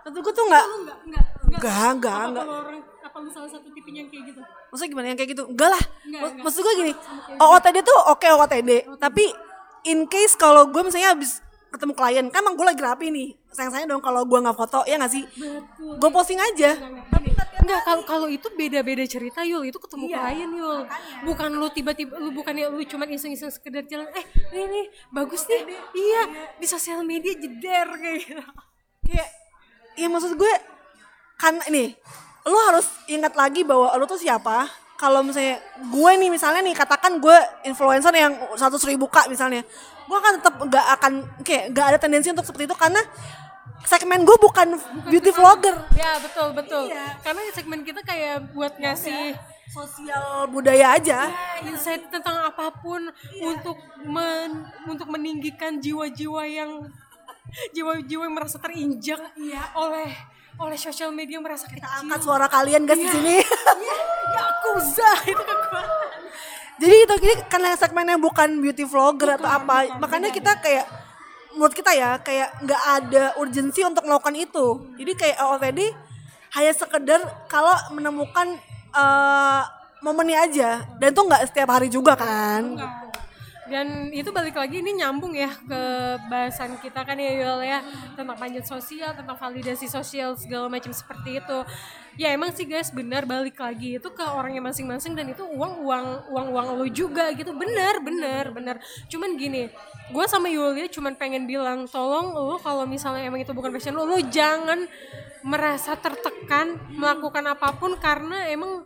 [0.00, 1.24] Tentu gue tuh nggak enggak
[1.60, 2.46] Enggak, enggak,
[3.10, 4.40] apa lu salah satu tipenya yang kayak gitu?
[4.70, 5.44] Maksudnya gimana yang kayak gitu?
[5.44, 5.82] Enggak lah.
[6.06, 6.44] Enggak, Mak- enggak.
[6.46, 6.92] Maksud gue gini,
[7.36, 9.24] OOTD tuh oke OOTD, tapi
[9.84, 13.28] in case kalau gue misalnya habis ketemu klien, kan emang gue lagi rapi nih.
[13.50, 15.26] Sayang-sayang dong kalau gue nggak foto, ya nggak sih?
[15.26, 15.98] betul.
[15.98, 16.70] Gue posting aja.
[17.60, 19.66] enggak kalau kalau itu beda-beda cerita yul.
[19.66, 20.86] Itu ketemu klien yul.
[21.22, 25.66] bukan lu tiba-tiba lu bukannya lu cuman iseng-iseng sekedar jalan eh ini nih bagus nih.
[25.90, 26.22] Iya.
[26.56, 28.42] Di sosial media jeder kayak gitu.
[29.02, 29.28] Kayak,
[29.94, 30.52] ya maksud gue,
[31.36, 31.98] kan nih,
[32.46, 34.68] lo harus ingat lagi bahwa lo tuh siapa.
[35.00, 39.64] Kalau misalnya gue nih misalnya nih katakan gue influencer yang 100 ribu kak misalnya,
[40.04, 43.00] gue akan tetap nggak akan kayak nggak ada tendensi untuk seperti itu karena
[43.88, 44.76] segmen gue bukan
[45.08, 45.72] beauty vlogger.
[45.96, 46.92] ya betul betul
[47.24, 49.32] karena segmen kita kayak buat ngasih
[49.70, 51.30] sosial budaya aja.
[51.30, 53.06] ya, insight tentang apa pun
[53.38, 56.90] untuk men, untuk meninggikan jiwa-jiwa yang
[57.74, 59.22] jiwa-jiwa yang merasa terinjak
[59.78, 60.10] oleh
[60.60, 63.36] oleh sosial media merasa kecil Angkat suara kalian guys di sini.
[64.36, 64.70] ya aku
[65.26, 65.88] itu kekuatan
[66.80, 70.88] Jadi itu ini karena segmennya bukan beauty vlogger atau apa, makanya kita kayak
[71.52, 74.88] menurut kita ya kayak nggak ada urgensi untuk melakukan itu.
[74.96, 75.80] Jadi kayak OOTD
[76.56, 77.20] hanya sekedar
[77.52, 78.56] kalau menemukan
[78.96, 79.62] eh,
[80.00, 82.80] momennya aja dan itu nggak setiap hari juga kan.
[83.70, 85.82] Dan itu balik lagi ini nyambung ya ke
[86.26, 87.78] bahasan kita kan ya Yul ya.
[88.18, 91.58] Tentang panjat sosial tentang validasi sosial segala macam seperti itu.
[92.18, 96.06] Ya emang sih guys benar balik lagi itu ke orangnya masing-masing dan itu uang uang
[96.34, 97.54] uang uang lo juga gitu.
[97.54, 98.76] Benar benar benar.
[99.06, 99.70] Cuman gini
[100.10, 104.02] gue sama Yulia cuman pengen bilang tolong lo kalau misalnya emang itu bukan passion lo
[104.02, 104.90] lo jangan
[105.46, 108.82] merasa tertekan melakukan apa pun karena emang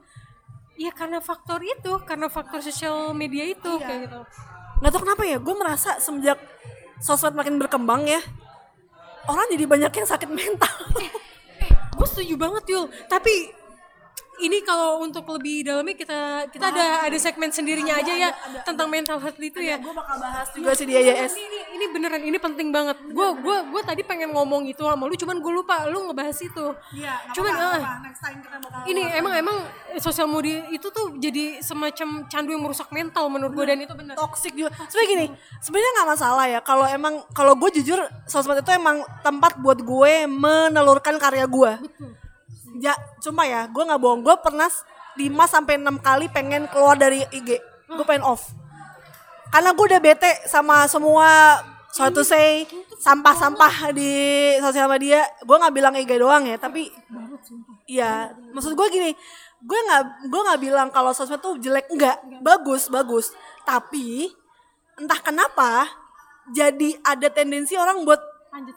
[0.77, 4.20] ya karena faktor itu karena faktor sosial media itu kayak gitu
[4.85, 6.37] nggak tahu kenapa ya gue merasa semenjak
[7.01, 8.20] sosmed makin berkembang ya
[9.29, 10.77] orang jadi banyak yang sakit mental.
[11.97, 12.85] Gue setuju banget Yul.
[13.09, 13.35] Tapi
[14.42, 18.31] ini kalau untuk lebih dalamnya kita kita ada ada segmen sendirinya aja ya
[18.66, 19.79] tentang mental health itu ya.
[19.79, 23.29] gue bakal bahas juga sih di IAS ini, ini ini beneran ini penting banget gue
[23.44, 26.66] gue gue tadi pengen ngomong itu sama lu cuman gue lupa lu ngebahas itu
[26.97, 27.81] Iya, cuman ah,
[28.88, 29.57] ini emang emang
[30.01, 34.14] sosial media itu tuh jadi semacam candu yang merusak mental menurut gue dan itu benar
[34.14, 34.73] toxic juga.
[34.88, 35.27] Sebenarnya gini,
[35.61, 40.14] sebenarnya nggak masalah ya kalau emang kalau gue jujur sosmed itu emang tempat buat gue
[40.31, 41.73] menelurkan karya gue.
[42.81, 44.27] Ya, cuma ya, gue nggak bohong.
[44.27, 44.66] Gue pernah
[45.14, 47.62] 5 sampai 6 kali pengen keluar dari IG.
[47.87, 48.51] Gue pengen off.
[49.55, 51.62] Karena gue udah bete sama semua
[51.94, 52.66] sorry to say
[52.98, 54.11] sampah-sampah di
[54.59, 55.22] sosial media.
[55.46, 56.90] Gue nggak bilang IG doang ya, tapi
[57.85, 59.12] Iya, maksud gue gini,
[59.61, 63.37] gue nggak gue nggak bilang kalau sosmed tuh jelek enggak, bagus bagus.
[63.68, 64.33] Tapi
[64.96, 65.85] entah kenapa
[66.48, 68.20] jadi ada tendensi orang buat
[68.57, 68.76] lanjut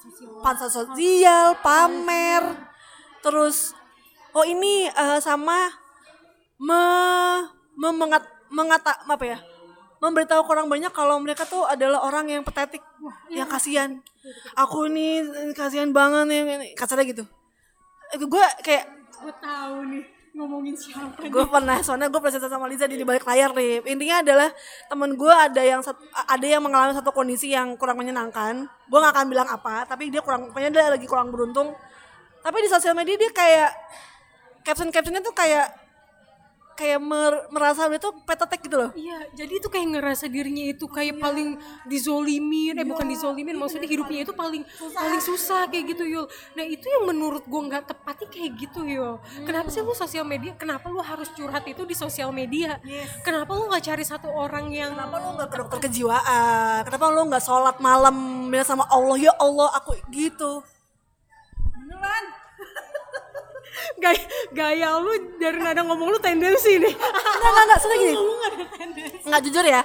[0.68, 2.44] sosial pamer,
[3.24, 3.72] terus
[4.36, 5.72] oh ini eh, sama
[6.60, 6.84] me,
[7.80, 9.40] me mengat, mengata apa ya?
[9.98, 12.86] memberitahu orang banyak kalau mereka tuh adalah orang yang patetik,
[13.32, 13.90] yang kasihan.
[14.56, 15.24] Aku nih
[15.56, 17.24] kasihan banget nih, kasarnya gitu.
[18.14, 18.86] Itu gue kayak
[19.18, 20.04] gue tahu nih
[20.38, 23.82] ngomongin siapa gue pernah soalnya gue pernah cerita sama Liza di balik layar nih.
[23.90, 24.50] Intinya adalah
[24.86, 28.70] temen gue ada yang sat- ada yang mengalami satu kondisi yang kurang menyenangkan.
[28.86, 31.74] Gue gak akan bilang apa tapi dia kurang pokoknya dia lagi kurang beruntung.
[32.46, 33.72] Tapi di sosial media dia kayak
[34.62, 35.87] caption captionnya tuh kayak
[36.78, 40.86] kayak mer- merasa dia tuh petetek gitu loh Iya, jadi itu kayak ngerasa dirinya itu
[40.86, 41.58] kayak paling
[41.90, 44.62] dizolimin, eh bukan dizolimin, maksudnya hidupnya itu paling
[44.94, 46.26] paling susah kayak gitu Yul.
[46.54, 49.18] Nah itu yang menurut gue nggak tepatnya kayak gitu Yul.
[49.44, 50.54] Kenapa sih lu sosial media?
[50.54, 52.78] Kenapa lu harus curhat itu di sosial media?
[53.26, 57.22] Kenapa lu nggak cari satu orang yang kenapa lu nggak ke dokter kejiwaan kenapa lu
[57.32, 58.16] nggak sholat malam
[58.52, 60.60] bilang sama Allah ya Allah aku gitu
[61.74, 62.26] beneran
[64.04, 66.94] gaya, gaya lu dari nada ngomong lu tendensi nih.
[66.94, 68.16] Enggak, enggak, enggak, soalnya gini
[69.28, 69.82] Enggak jujur ya.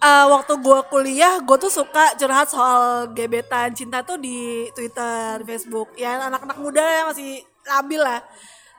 [0.00, 5.92] Eh, Waktu gue kuliah, gue tuh suka curhat soal gebetan cinta tuh di Twitter, Facebook.
[6.00, 8.24] Ya anak-anak muda yang masih labil lah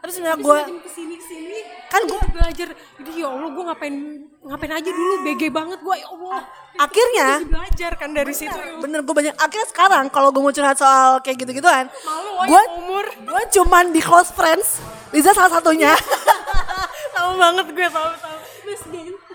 [0.02, 2.68] Tapi sebenarnya gue ke sini ke sini Kan gue belajar.
[2.74, 3.96] Jadi ya Allah gue ngapain
[4.42, 6.42] ngapain aja dulu BG banget gue ya Allah.
[6.74, 8.50] akhirnya belajar kan dari situ.
[8.52, 8.82] Yul.
[8.82, 12.62] Bener gue banyak Akhirnya sekarang kalau gue mau curhat soal kayak gitu-gituan Malu woy, Gue
[12.76, 13.06] umur.
[13.06, 15.94] gue cuman di close friends Liza salah satunya
[17.16, 18.38] tahu banget gue tahu tahu.
[18.64, 18.82] Terus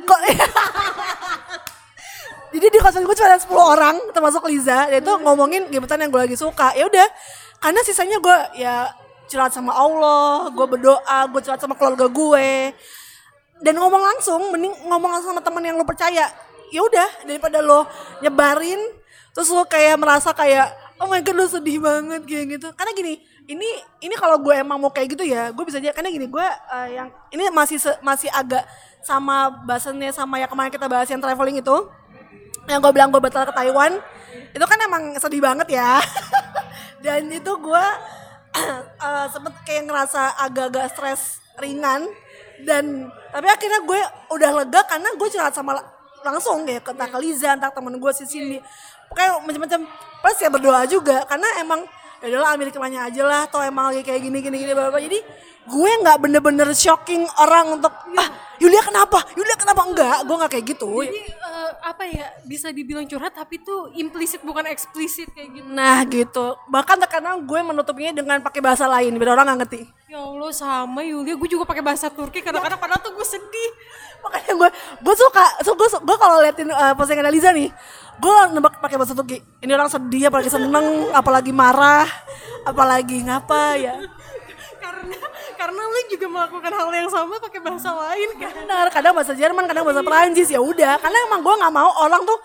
[0.02, 0.20] kok
[2.48, 6.08] jadi di kosan gue cuma ada 10 orang termasuk Liza dia tuh ngomongin gebetan yang
[6.08, 7.06] gue lagi suka ya udah
[7.58, 8.88] karena sisanya gue ya
[9.26, 12.74] curhat sama Allah gue berdoa gue curhat sama keluarga gue
[13.60, 16.28] dan ngomong langsung mending ngomong langsung sama temen yang lo percaya.
[16.74, 17.88] Ya udah daripada lo
[18.20, 18.80] nyebarin
[19.32, 22.68] terus lo kayak merasa kayak oh my god lo sedih banget kayak gitu.
[22.76, 23.14] Karena gini
[23.46, 23.68] ini
[24.02, 25.96] ini kalau gue emang mau kayak gitu ya gue bisa aja.
[25.96, 28.66] Karena gini gue eh, yang ini masih masih agak
[29.00, 31.76] sama bahasannya sama ya kemarin kita bahas yang traveling itu.
[32.68, 33.96] Yang gue bilang gue batal ke Taiwan
[34.52, 35.96] itu kan emang sedih banget ya.
[37.04, 37.86] Dan itu gue
[39.06, 41.22] eh, sempet kayak ngerasa agak-agak stres
[41.60, 42.08] ringan.
[42.64, 44.00] Dan tapi akhirnya gue
[44.32, 45.88] udah lega karena gue curhat sama la-
[46.24, 48.58] langsung ya ke ke Liza entah temen gue si Cindy.
[49.12, 49.80] Pokoknya macam-macam
[50.24, 51.22] plus ya berdoa juga.
[51.28, 51.84] Karena emang
[52.24, 54.88] ya udahlah ambil hikmahnya aja lah atau emang lagi kayak gini gini gini bla.
[54.96, 55.20] Jadi
[55.66, 58.28] gue nggak bener-bener shocking orang untuk ah
[58.62, 63.06] Yulia kenapa Yulia kenapa enggak gue nggak kayak gitu jadi eh, apa ya bisa dibilang
[63.06, 65.66] curhat tapi tuh implisit bukan eksplisit kayak gitu.
[65.70, 66.58] Nah gitu.
[66.66, 69.82] Bahkan terkadang gue menutupnya dengan pakai bahasa lain biar orang nggak ngerti.
[70.10, 73.70] Ya Allah sama Yulia gue juga pakai bahasa Turki kadang-kadang padahal tuh gue sedih.
[74.26, 74.68] Makanya gue
[75.06, 77.70] gue suka, so, gue, gue kalau liatin uh, postingan Liza nih,
[78.18, 79.38] gue nebak pakai bahasa Turki.
[79.62, 82.10] Ini orang sedih, apalagi seneng, apalagi marah,
[82.66, 83.94] apalagi ngapa ya.
[85.66, 88.54] Karena lu juga melakukan hal yang sama pakai bahasa lain kan.
[88.54, 90.94] Benar, kadang bahasa Jerman, kadang bahasa Perancis ya udah.
[91.02, 92.38] Karena emang gue nggak mau orang tuh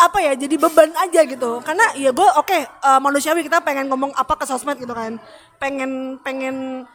[0.00, 4.10] apa ya jadi beban aja gitu karena ya gue oke eh, manusiawi kita pengen ngomong
[4.18, 5.14] apa ke sosmed gitu kan
[5.62, 6.88] pengen pengen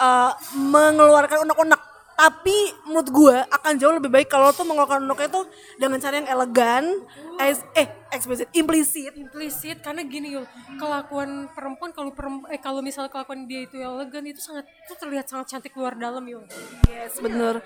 [0.00, 1.76] eh, mengeluarkan unek-unek
[2.16, 5.44] tapi menurut gue akan jauh lebih baik kalau tuh mengeluarkan uneknya tuh
[5.76, 6.84] dengan cara yang elegan
[7.36, 10.48] eh, eh eksplisit implisit implisit karena gini yul
[10.80, 15.28] kelakuan perempuan kalau perempuan eh kalau misal kelakuan dia itu elegan itu sangat itu terlihat
[15.28, 16.44] sangat cantik luar dalam yul
[16.86, 17.60] Yes, bener.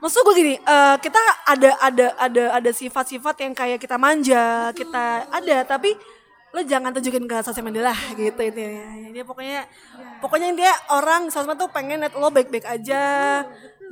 [0.00, 5.28] Maksud gue gini, eh, kita ada ada ada ada sifat-sifat yang kayak kita manja, kita
[5.30, 5.94] ada, tapi
[6.52, 9.08] lo jangan tunjukin ke sosial media lah gitu intinya.
[9.08, 9.64] Jadi pokoknya
[10.20, 13.02] pokoknya dia orang sosmed tuh pengen liat lo baik-baik aja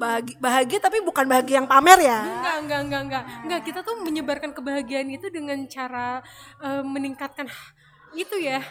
[0.01, 2.19] bahagia, bahagia tapi bukan bahagia yang pamer ya?
[2.25, 3.25] Enggak, enggak, enggak, enggak.
[3.45, 6.25] Enggak, kita tuh menyebarkan kebahagiaan itu dengan cara
[6.65, 7.45] eh, meningkatkan
[8.17, 8.65] itu ya.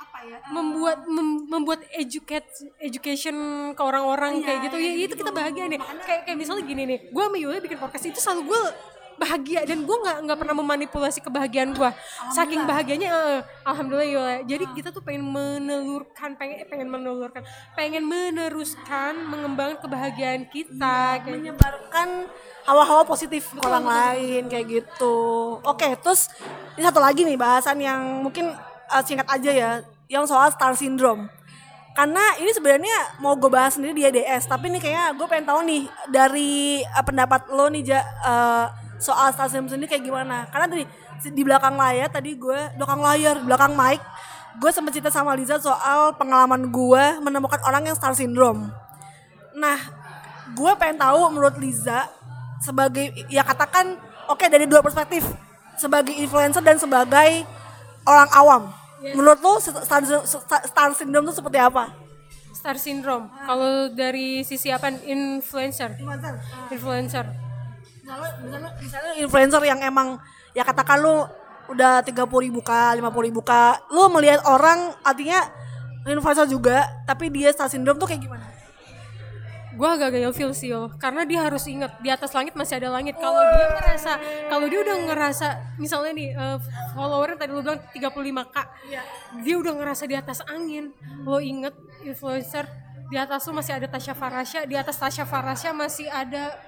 [0.00, 0.38] apa ya?
[0.50, 2.48] Membuat mem- membuat educate
[2.80, 3.36] education
[3.76, 4.76] ke orang-orang kayak gitu.
[4.80, 5.78] ya itu kita bahagia nih.
[5.78, 8.62] Kayak kayak misalnya gini nih gue sama Yulia bikin podcast itu selalu gue
[9.18, 11.90] bahagia dan gue nggak nggak pernah memanipulasi kebahagiaan gue
[12.32, 17.42] saking bahagianya eh, alhamdulillah Yulia jadi kita tuh pengen menelurkan pengen pengen menelurkan
[17.74, 21.34] pengen meneruskan mengembangkan kebahagiaan kita kayak gitu.
[21.34, 22.08] menyebarkan
[22.68, 25.16] hawa-hawa positif ke orang lain kayak gitu.
[25.64, 26.28] Oke, terus
[26.76, 28.52] ini satu lagi nih bahasan yang mungkin
[28.92, 29.70] uh, singkat aja ya,
[30.12, 31.32] yang soal star syndrome.
[31.96, 35.60] Karena ini sebenarnya mau gue bahas sendiri di EDS, tapi nih kayaknya gue pengen tahu
[35.64, 38.66] nih dari uh, pendapat lo nih ja, uh,
[38.98, 40.46] soal syndrome sendiri kayak gimana.
[40.50, 40.84] Karena tadi
[41.32, 44.02] di belakang layar tadi gue belakang layar, belakang mic,
[44.58, 48.70] gue sempat cerita sama Liza soal pengalaman gue menemukan orang yang star syndrome.
[49.54, 49.78] Nah,
[50.54, 52.06] gue pengen tahu menurut Liza
[52.58, 55.22] sebagai ya katakan oke dari dua perspektif
[55.78, 57.46] sebagai influencer dan sebagai
[58.06, 58.62] orang awam.
[58.98, 62.08] Menurut lo star, star, star syndrome itu seperti apa?
[62.58, 65.94] star syndrome kalau dari sisi apa influencer
[66.74, 67.24] influencer
[68.08, 70.16] Misalnya, misalnya, misalnya influencer yang emang
[70.56, 71.28] ya katakan lu
[71.68, 73.52] udah 30 ribu k, 50 ribu k,
[73.92, 75.44] lu melihat orang artinya
[76.08, 78.48] influencer juga, tapi dia star syndrome tuh kayak gimana?
[79.78, 80.90] gue agak gak feel sih Yul.
[80.98, 84.12] karena dia harus ingat di atas langit masih ada langit kalau dia ngerasa
[84.50, 85.46] kalau dia udah ngerasa
[85.78, 86.58] misalnya nih eh,
[86.98, 88.56] followernya tadi lu bilang 35k
[89.46, 90.90] dia udah ngerasa di atas angin
[91.22, 92.66] lo inget influencer
[93.06, 96.58] di atas lu masih ada Tasya Farasya di atas Tasya Farasya masih ada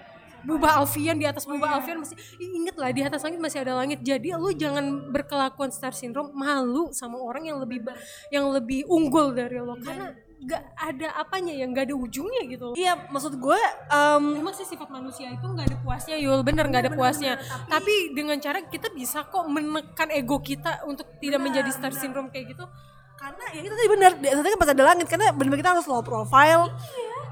[0.44, 3.76] Buba Alfian di atas Buba Alfian masih Ih, inget lah di atas langit masih ada
[3.76, 4.00] langit.
[4.00, 7.84] Jadi lu jangan berkelakuan star syndrome malu sama orang yang lebih
[8.32, 9.76] yang lebih unggul dari lo.
[9.80, 13.60] Karena gak ada apanya yang gak ada ujungnya gitu Iya, maksud gue
[13.92, 17.36] em, Emang sih sifat manusia itu nggak ada puasnya Yul, bener nggak ada puasnya.
[17.68, 22.56] Tapi dengan cara kita bisa kok menekan ego kita untuk tidak menjadi star syndrome kayak
[22.56, 22.64] gitu.
[23.20, 25.84] karena ya itu tadi benar, di atasnya kan pas ada langit karena benar kita harus
[25.84, 26.72] low profile.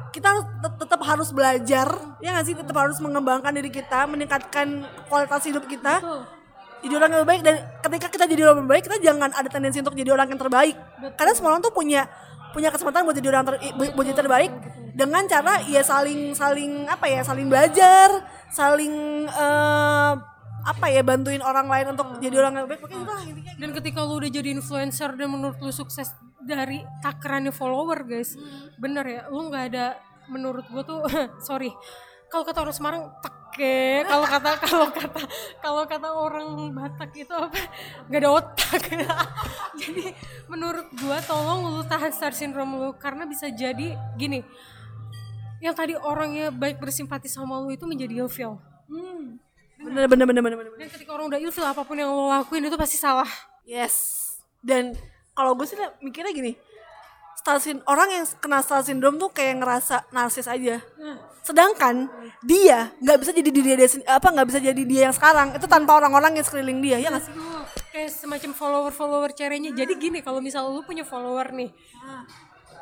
[0.09, 0.31] Kita
[0.79, 2.55] tetap harus belajar, ya nggak sih?
[2.57, 6.01] Tetap harus mengembangkan diri kita, meningkatkan kualitas hidup kita.
[6.79, 9.35] jadi orang yang lebih baik dan ketika kita jadi orang yang lebih baik kita jangan
[9.35, 10.79] ada tendensi untuk jadi orang yang terbaik.
[11.19, 12.07] Karena semua orang tuh punya
[12.55, 14.53] punya kesempatan buat jadi orang ter, buat jadi terbaik.
[14.95, 18.23] Dengan cara ya saling saling apa ya saling belajar
[18.55, 20.13] saling eh,
[20.69, 23.53] apa ya bantuin orang lain untuk jadi orang yang lebih baik intinya.
[23.59, 28.39] Dan ketika lu udah jadi influencer dan menurut lu sukses dari takarannya follower guys,
[28.79, 29.87] bener ya, lu nggak ada
[30.31, 31.01] menurut gua tuh
[31.49, 31.73] sorry.
[32.29, 34.05] Kalau kata orang Semarang teke.
[34.05, 35.21] Kalau kata kalau kata
[35.65, 37.57] kalau kata orang Batak itu apa?
[38.07, 38.83] Nggak ada otak.
[39.81, 40.13] Jadi
[40.47, 42.91] menurut gua tolong lu tahan star syndrome lu.
[43.01, 44.45] Karena bisa jadi gini
[45.59, 48.63] yang tadi orangnya baik bersimpati sama lu itu menjadi ilfil.
[49.79, 52.67] Bener bener bener bener bener dan ketika orang udah ilfil apa pun yang lo lakuin
[52.67, 53.29] itu pasti salah.
[53.67, 54.27] Yes.
[54.63, 54.95] Dan
[55.39, 56.59] kalau gue sih mikirnya gini
[57.39, 60.83] star syn- orang yang kena star syndrome tuh kayak ngerasa narsis aja.
[61.47, 62.11] Sedangkan
[62.43, 65.55] dia nggak bisa jadi diri dia apa nggak bisa jadi dia yang sekarang.
[65.55, 67.33] Itu tanpa orang-orang yang sekeliling dia ya nggak sih?
[67.95, 69.71] Kayak semacam follower-follower cerenya.
[69.73, 71.71] Jadi gini, kalau misal lu punya follower nih,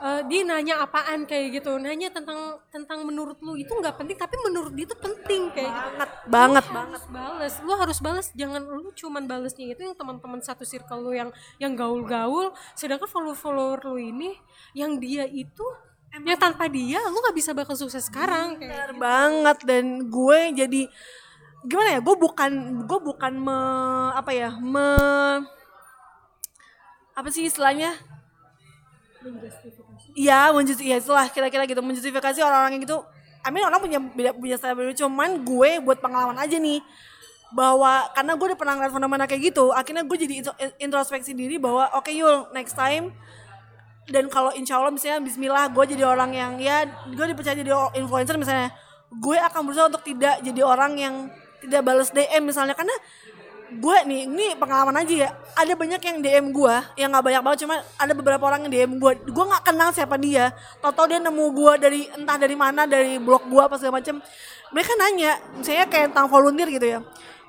[0.02, 3.56] eh, dia nanya apaan kayak gitu, nanya tentang tentang menurut lu.
[3.56, 5.88] Itu nggak penting, tapi menurut dia itu penting kayak gitu.
[5.96, 8.26] banget banget Lu banget harus bales, lu harus bales.
[8.36, 13.84] Jangan lu cuman balesnya itu yang teman-teman satu circle lu yang yang gaul-gaul, sedangkan follower-follower
[13.88, 14.36] lu ini
[14.76, 15.64] yang dia itu
[16.16, 19.58] yang tanpa dia lu nggak bisa bakal sukses sekarang kayak Bener banget.
[19.68, 20.82] Dan gue jadi
[21.66, 22.52] gimana ya gue bukan
[22.86, 23.58] gue bukan me
[24.14, 24.94] apa ya me
[27.16, 27.96] apa sih istilahnya
[30.16, 31.84] Iya, menjustifikasi ya itulah kira-kira gitu.
[31.84, 32.98] Menjustifikasi orang-orang yang gitu.
[33.46, 36.82] I mean orang punya beda punya style berbeda, cuman gue buat pengalaman aja nih
[37.54, 41.62] bahwa karena gue udah pernah ngeliat fenomena kayak gitu, akhirnya gue jadi intro- introspeksi diri
[41.62, 43.14] bahwa oke Yul, next time.
[44.10, 48.38] Dan kalau insya Allah misalnya Bismillah gue jadi orang yang ya gue dipercaya jadi influencer
[48.38, 48.70] misalnya
[49.10, 51.14] gue akan berusaha untuk tidak jadi orang yang
[51.62, 52.74] tidak balas DM misalnya.
[52.74, 52.94] Karena
[53.72, 55.30] gue nih ini pengalaman aja ya.
[55.56, 58.92] Ada banyak yang DM gue yang nggak banyak banget cuma ada beberapa orang yang DM
[59.02, 60.54] gue gue nggak kenal siapa dia.
[60.78, 64.22] Tau dia nemu gue dari entah dari mana dari blog gue apa segala macem.
[64.70, 66.98] Mereka nanya misalnya kayak tentang volunteer gitu ya.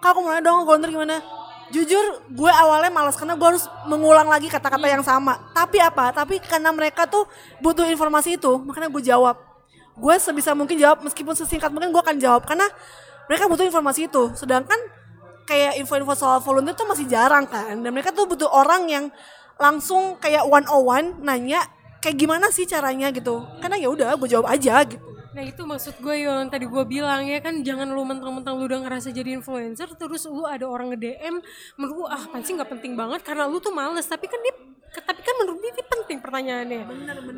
[0.01, 1.21] Kak aku mau nanya dong volunteer gimana?
[1.67, 5.51] Jujur gue awalnya malas karena gue harus mengulang lagi kata-kata yang sama.
[5.51, 6.15] Tapi apa?
[6.15, 7.27] Tapi karena mereka tuh
[7.59, 9.35] butuh informasi itu makanya gue jawab.
[9.97, 12.47] Gue sebisa mungkin jawab meskipun sesingkat mungkin gue akan jawab.
[12.47, 12.65] Karena
[13.27, 14.31] mereka butuh informasi itu.
[14.33, 14.96] Sedangkan
[15.47, 17.79] kayak info-info soal volunteer tuh masih jarang kan?
[17.79, 19.05] Dan mereka tuh butuh orang yang
[19.57, 21.63] langsung kayak one on one nanya
[22.03, 23.09] kayak gimana sih caranya?
[23.09, 23.47] gitu.
[23.63, 25.01] Karena ya udah gue jawab aja gitu.
[25.37, 27.61] Nah itu maksud gue yang tadi gue bilang ya kan?
[27.61, 31.39] Jangan lu mentang-mentang lu udah ngerasa jadi influencer terus lu ada orang nge-DM
[31.77, 33.21] menurut gue ah pasti nggak penting banget.
[33.21, 34.05] Karena lu tuh males.
[34.09, 34.53] Tapi kan dia
[34.97, 36.83] tapi kan menurut dia, dia penting pertanyaannya.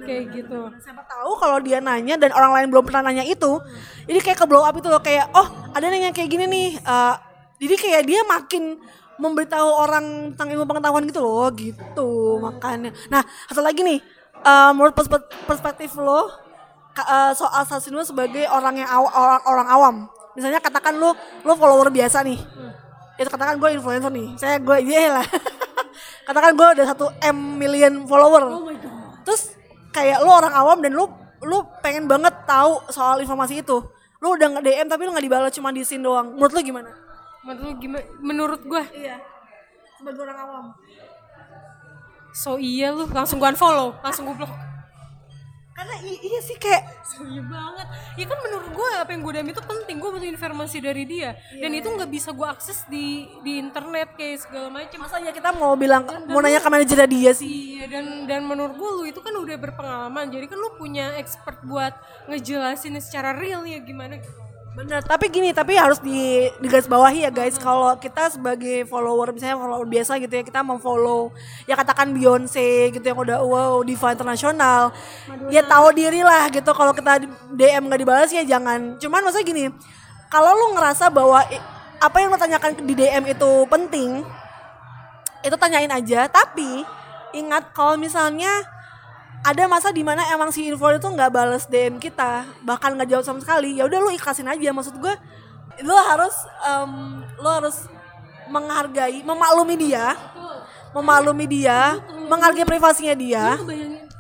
[0.07, 0.60] Kayak gitu.
[0.80, 3.60] siapa tahu kalau dia nanya dan orang lain belum pernah nanya itu
[4.07, 5.03] jadi kayak ke blow up itu loh.
[5.03, 7.16] Kayak oh ada nanya kayak gini nih Eh,
[7.60, 8.80] jadi kayak dia makin
[9.20, 12.95] memberitahu orang tentang ilmu pengetahuan gitu loh gitu makanya.
[13.12, 13.20] Nah
[13.51, 13.99] satu lagi nih
[14.39, 16.32] eh, menurut perspe- perspektif lo
[16.95, 19.95] eh, soal Sasino sebagai orang yang aw- orang orang awam.
[20.39, 21.12] Misalnya katakan lo
[21.43, 22.39] lo follower biasa nih.
[23.20, 24.39] Itu katakan gue influencer nih.
[24.39, 25.28] Saya gue iya lah.
[26.24, 28.43] Katakan gue udah satu m million follower.
[28.47, 29.28] Oh my god.
[29.28, 29.51] Terus
[29.91, 31.12] kayak lu orang awam dan lu
[31.43, 33.84] lu pengen banget tahu soal informasi itu.
[34.24, 36.39] Lu udah nge DM tapi lu nggak dibalas cuma di scene doang.
[36.39, 37.09] Menurut lu gimana
[37.44, 38.06] menurut lu gimana?
[38.20, 39.18] Menurut gue iya.
[40.00, 40.66] Sebagai orang awam.
[42.36, 43.08] So iya lu.
[43.10, 43.96] Langsung gue unfollow.
[44.04, 44.52] Langsung gue blok.
[45.80, 47.88] Karena iya sih kayak so iya banget.
[48.20, 49.96] Ya kan menurut gue apa yang gue DM itu penting.
[49.96, 51.40] Gue butuh informasi dari dia.
[51.56, 55.56] Dan itu nggak bisa gue akses di di internet kayak segala macam masa ya kita
[55.56, 57.80] mau bilang mau nanya ke manajer dia sih.
[57.80, 60.28] Iya dan dan menurut gue lu itu kan udah berpengalaman.
[60.28, 61.96] Jadi kan lu punya expert buat
[62.28, 64.49] ngejelasin secara real ya gimana gitu.
[64.80, 65.04] Bener.
[65.04, 67.60] Tapi gini tapi harus di di garis bawahi ya guys.
[67.60, 71.36] Kalau kita sebagai follower misalnya follower biasa gitu ya kita memfollow
[71.68, 74.96] ya katakan Beyonce gitu yang udah wow diva internasional
[75.52, 76.72] ya tahu diri lah gitu.
[76.72, 78.96] Kalau kita DM nggak dibalas ya jangan.
[78.96, 79.66] Cuman maksudnya gini
[80.32, 81.44] kalau lu ngerasa bahwa
[82.00, 84.24] apa yang lo tanyakan di DM itu penting
[85.44, 86.32] itu tanyain aja.
[86.32, 86.88] Tapi
[87.36, 88.50] ingat kalau misalnya
[89.40, 93.26] ada masa di mana emang si info itu nggak bales DM kita bahkan nggak jawab
[93.26, 93.80] sama sekali.
[93.80, 94.70] Ya udah lu ikhlasin aja.
[94.76, 95.14] Maksud gue
[95.84, 96.36] lu harus
[96.68, 97.88] em, lu harus
[98.50, 100.18] menghargai memaklumi dia
[100.92, 103.56] memaklumi dia menghargai privasinya dia.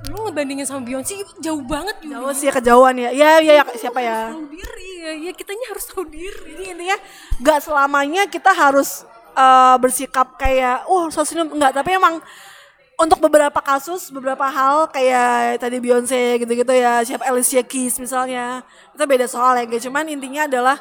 [0.09, 2.17] Lu ngebandingin sama Beyonce jauh banget juga.
[2.17, 3.09] jauh sih kejauhan ya.
[3.13, 4.33] Ya ya, ya siapa ya?
[4.33, 6.57] Tahu diri ya, ya kitanya harus tahu diri.
[6.57, 6.97] jadi intinya
[7.43, 9.05] nggak selamanya kita harus
[9.37, 12.17] eh, bersikap kayak oh sosial enggak tapi emang
[12.99, 18.59] untuk beberapa kasus beberapa hal kayak tadi Beyonce gitu-gitu ya siapa Alicia Keys misalnya
[18.91, 20.75] itu beda soal ya cuman intinya adalah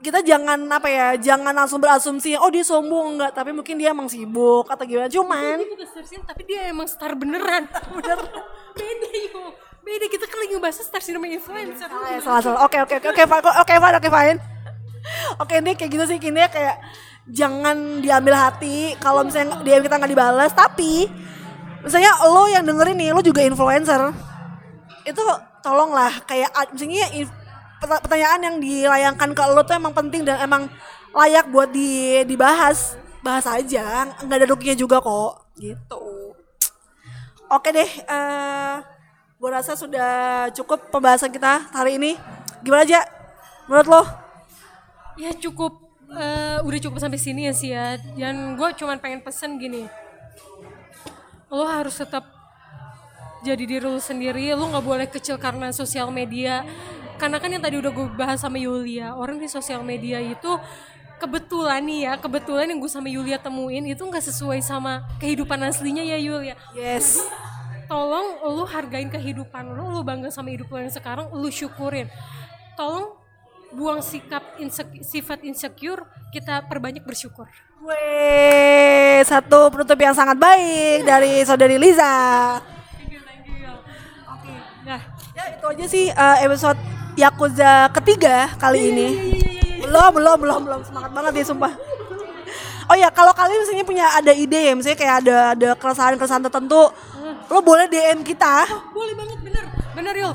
[0.00, 4.08] kita jangan apa ya jangan langsung berasumsi oh dia sombong enggak tapi mungkin dia emang
[4.08, 7.68] sibuk atau gimana cuman Dia star tapi dia emang star beneran.
[7.96, 8.16] Bener.
[8.72, 9.52] Beda yo.
[9.84, 11.84] Beda kita kan lagi ngebahas star cinema influencer.
[11.84, 14.38] Eh, salah salah oke oke oke oke fine oke fine oke fine
[15.36, 16.76] oke ini kayak gitu sih ini kayak
[17.30, 21.06] jangan diambil hati kalau misalnya DM kita nggak dibalas tapi
[21.80, 24.12] misalnya lo yang dengerin nih lo juga influencer.
[25.06, 25.22] Itu
[25.64, 27.06] tolonglah kayak misalnya
[27.80, 30.68] pertanyaan yang dilayangkan ke lo tuh emang penting dan emang
[31.16, 32.98] layak buat di dibahas.
[33.20, 36.32] Bahas aja nggak ada ruginya juga kok gitu.
[37.50, 38.76] Oke deh eh
[39.40, 42.16] gue rasa sudah cukup pembahasan kita hari ini.
[42.60, 43.00] Gimana aja
[43.68, 44.02] menurut lo?
[45.16, 47.98] Ya cukup eh, udah cukup sampai sini ya sih ya.
[48.18, 49.86] Dan gue cuman pengen pesen gini.
[51.50, 52.26] Lo harus tetap
[53.42, 54.52] jadi diri lo sendiri.
[54.54, 56.66] Lo nggak boleh kecil karena sosial media.
[57.20, 60.56] Karena kan yang tadi udah gue bahas sama Yulia, orang di sosial media itu
[61.20, 66.00] kebetulan nih ya, kebetulan yang gue sama Yulia temuin itu nggak sesuai sama kehidupan aslinya
[66.00, 66.56] ya Yulia.
[66.72, 67.20] yes
[67.90, 72.06] tolong lu hargain kehidupan lu, lu bangga sama hidup lu yang sekarang, lu syukurin.
[72.78, 73.18] Tolong
[73.70, 76.02] buang sikap insek- sifat insecure,
[76.34, 77.46] kita perbanyak bersyukur.
[77.80, 82.04] Weh, satu penutup yang sangat baik dari saudari Liza.
[82.04, 83.72] Thank you, thank you.
[84.28, 84.52] Oke,
[84.84, 85.00] nah.
[85.32, 86.76] Ya itu aja sih eh, episode
[87.16, 89.08] Yakuza ketiga kali ini.
[89.80, 90.80] Belum, belum, belum, belum.
[90.84, 91.72] Semangat banget ya sumpah.
[92.90, 96.90] Oh ya, kalau kalian misalnya punya ada ide ya, misalnya kayak ada ada keresahan-keresahan tertentu,
[97.46, 98.66] lo boleh DM kita.
[98.90, 99.64] Boleh banget, bener.
[99.94, 100.34] Bener, Yul.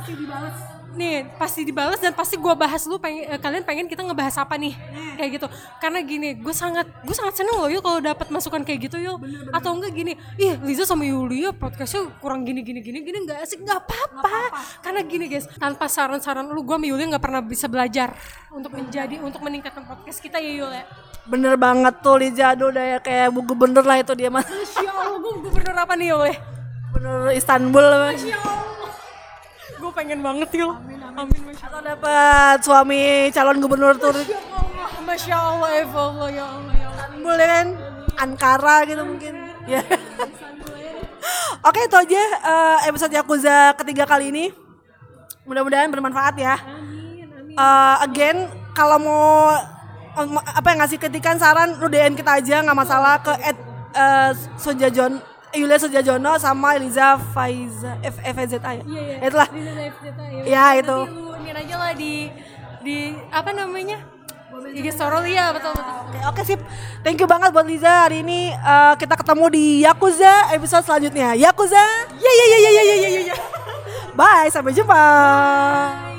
[0.95, 4.55] Nih, pasti dibalas dan pasti gua bahas lu pengen, eh, kalian pengen kita ngebahas apa
[4.55, 4.71] nih?
[5.19, 5.47] Kayak gitu.
[5.83, 9.19] Karena gini gue sangat gue sangat seneng loh yuk kalau dapat masukan kayak gitu yuk.
[9.51, 13.63] Atau enggak gini ih Liza sama Yulia podcastnya kurang gini gini gini gini nggak asik
[13.63, 14.55] nggak apa-apa.
[14.79, 18.15] Karena gini guys tanpa saran-saran lu gue sama Yulia nggak pernah bisa belajar
[18.51, 20.83] untuk menjadi untuk meningkatkan podcast kita ya Yul ya
[21.25, 24.45] Bener banget tuh Liza, aduh udah ya kayak bu gubernur lah itu dia mah.
[24.45, 26.35] Masya Allah gue gubernur apa nih Yul ya
[26.91, 27.87] Gubernur Istanbul.
[28.15, 28.74] Masya Allah
[29.85, 30.73] gue pengen banget Yul.
[30.73, 31.41] Amin amin.
[31.45, 34.17] Masya Atau dapat suami calon gubernur tuh.
[35.05, 37.05] Masya Allah ya Allah ya Allah ya Allah.
[37.05, 37.67] Istanbul ya kan?
[38.17, 39.33] Ankara gitu mungkin.
[39.69, 39.81] Ya.
[41.69, 44.45] Oke itu aja eh, episode Yakuza ketiga kali ini.
[45.45, 46.57] Mudah-mudahan bermanfaat ya.
[46.65, 47.53] Amin amin.
[47.53, 49.53] Eh, again kalau mau
[50.33, 53.57] apa yang ngasih kritikan saran lu DM kita aja nggak masalah ke at,
[53.93, 55.21] eh, sojajon
[55.55, 58.83] Yulia Sujajono sama Eliza Faiza F FZA ya.
[58.83, 59.15] Iya, iya.
[59.17, 59.47] Ya itulah.
[59.51, 59.71] Liza
[60.03, 60.41] Zeta, ya.
[60.43, 60.97] Ya, Nanti itu.
[61.15, 61.23] lu
[61.55, 62.13] aja lah di
[62.83, 62.97] di
[63.31, 63.97] apa namanya?
[64.75, 65.95] IG story ya betul betul.
[66.07, 66.59] Oke, oke sip.
[67.03, 71.35] Thank you banget buat Liza hari ini eh, kita ketemu di Yakuza episode selanjutnya.
[71.35, 71.83] Yakuza.
[72.15, 73.35] Ya ya ya ya ya ya ya ya.
[74.15, 74.95] Bye, sampai jumpa.
[74.95, 76.14] Bye.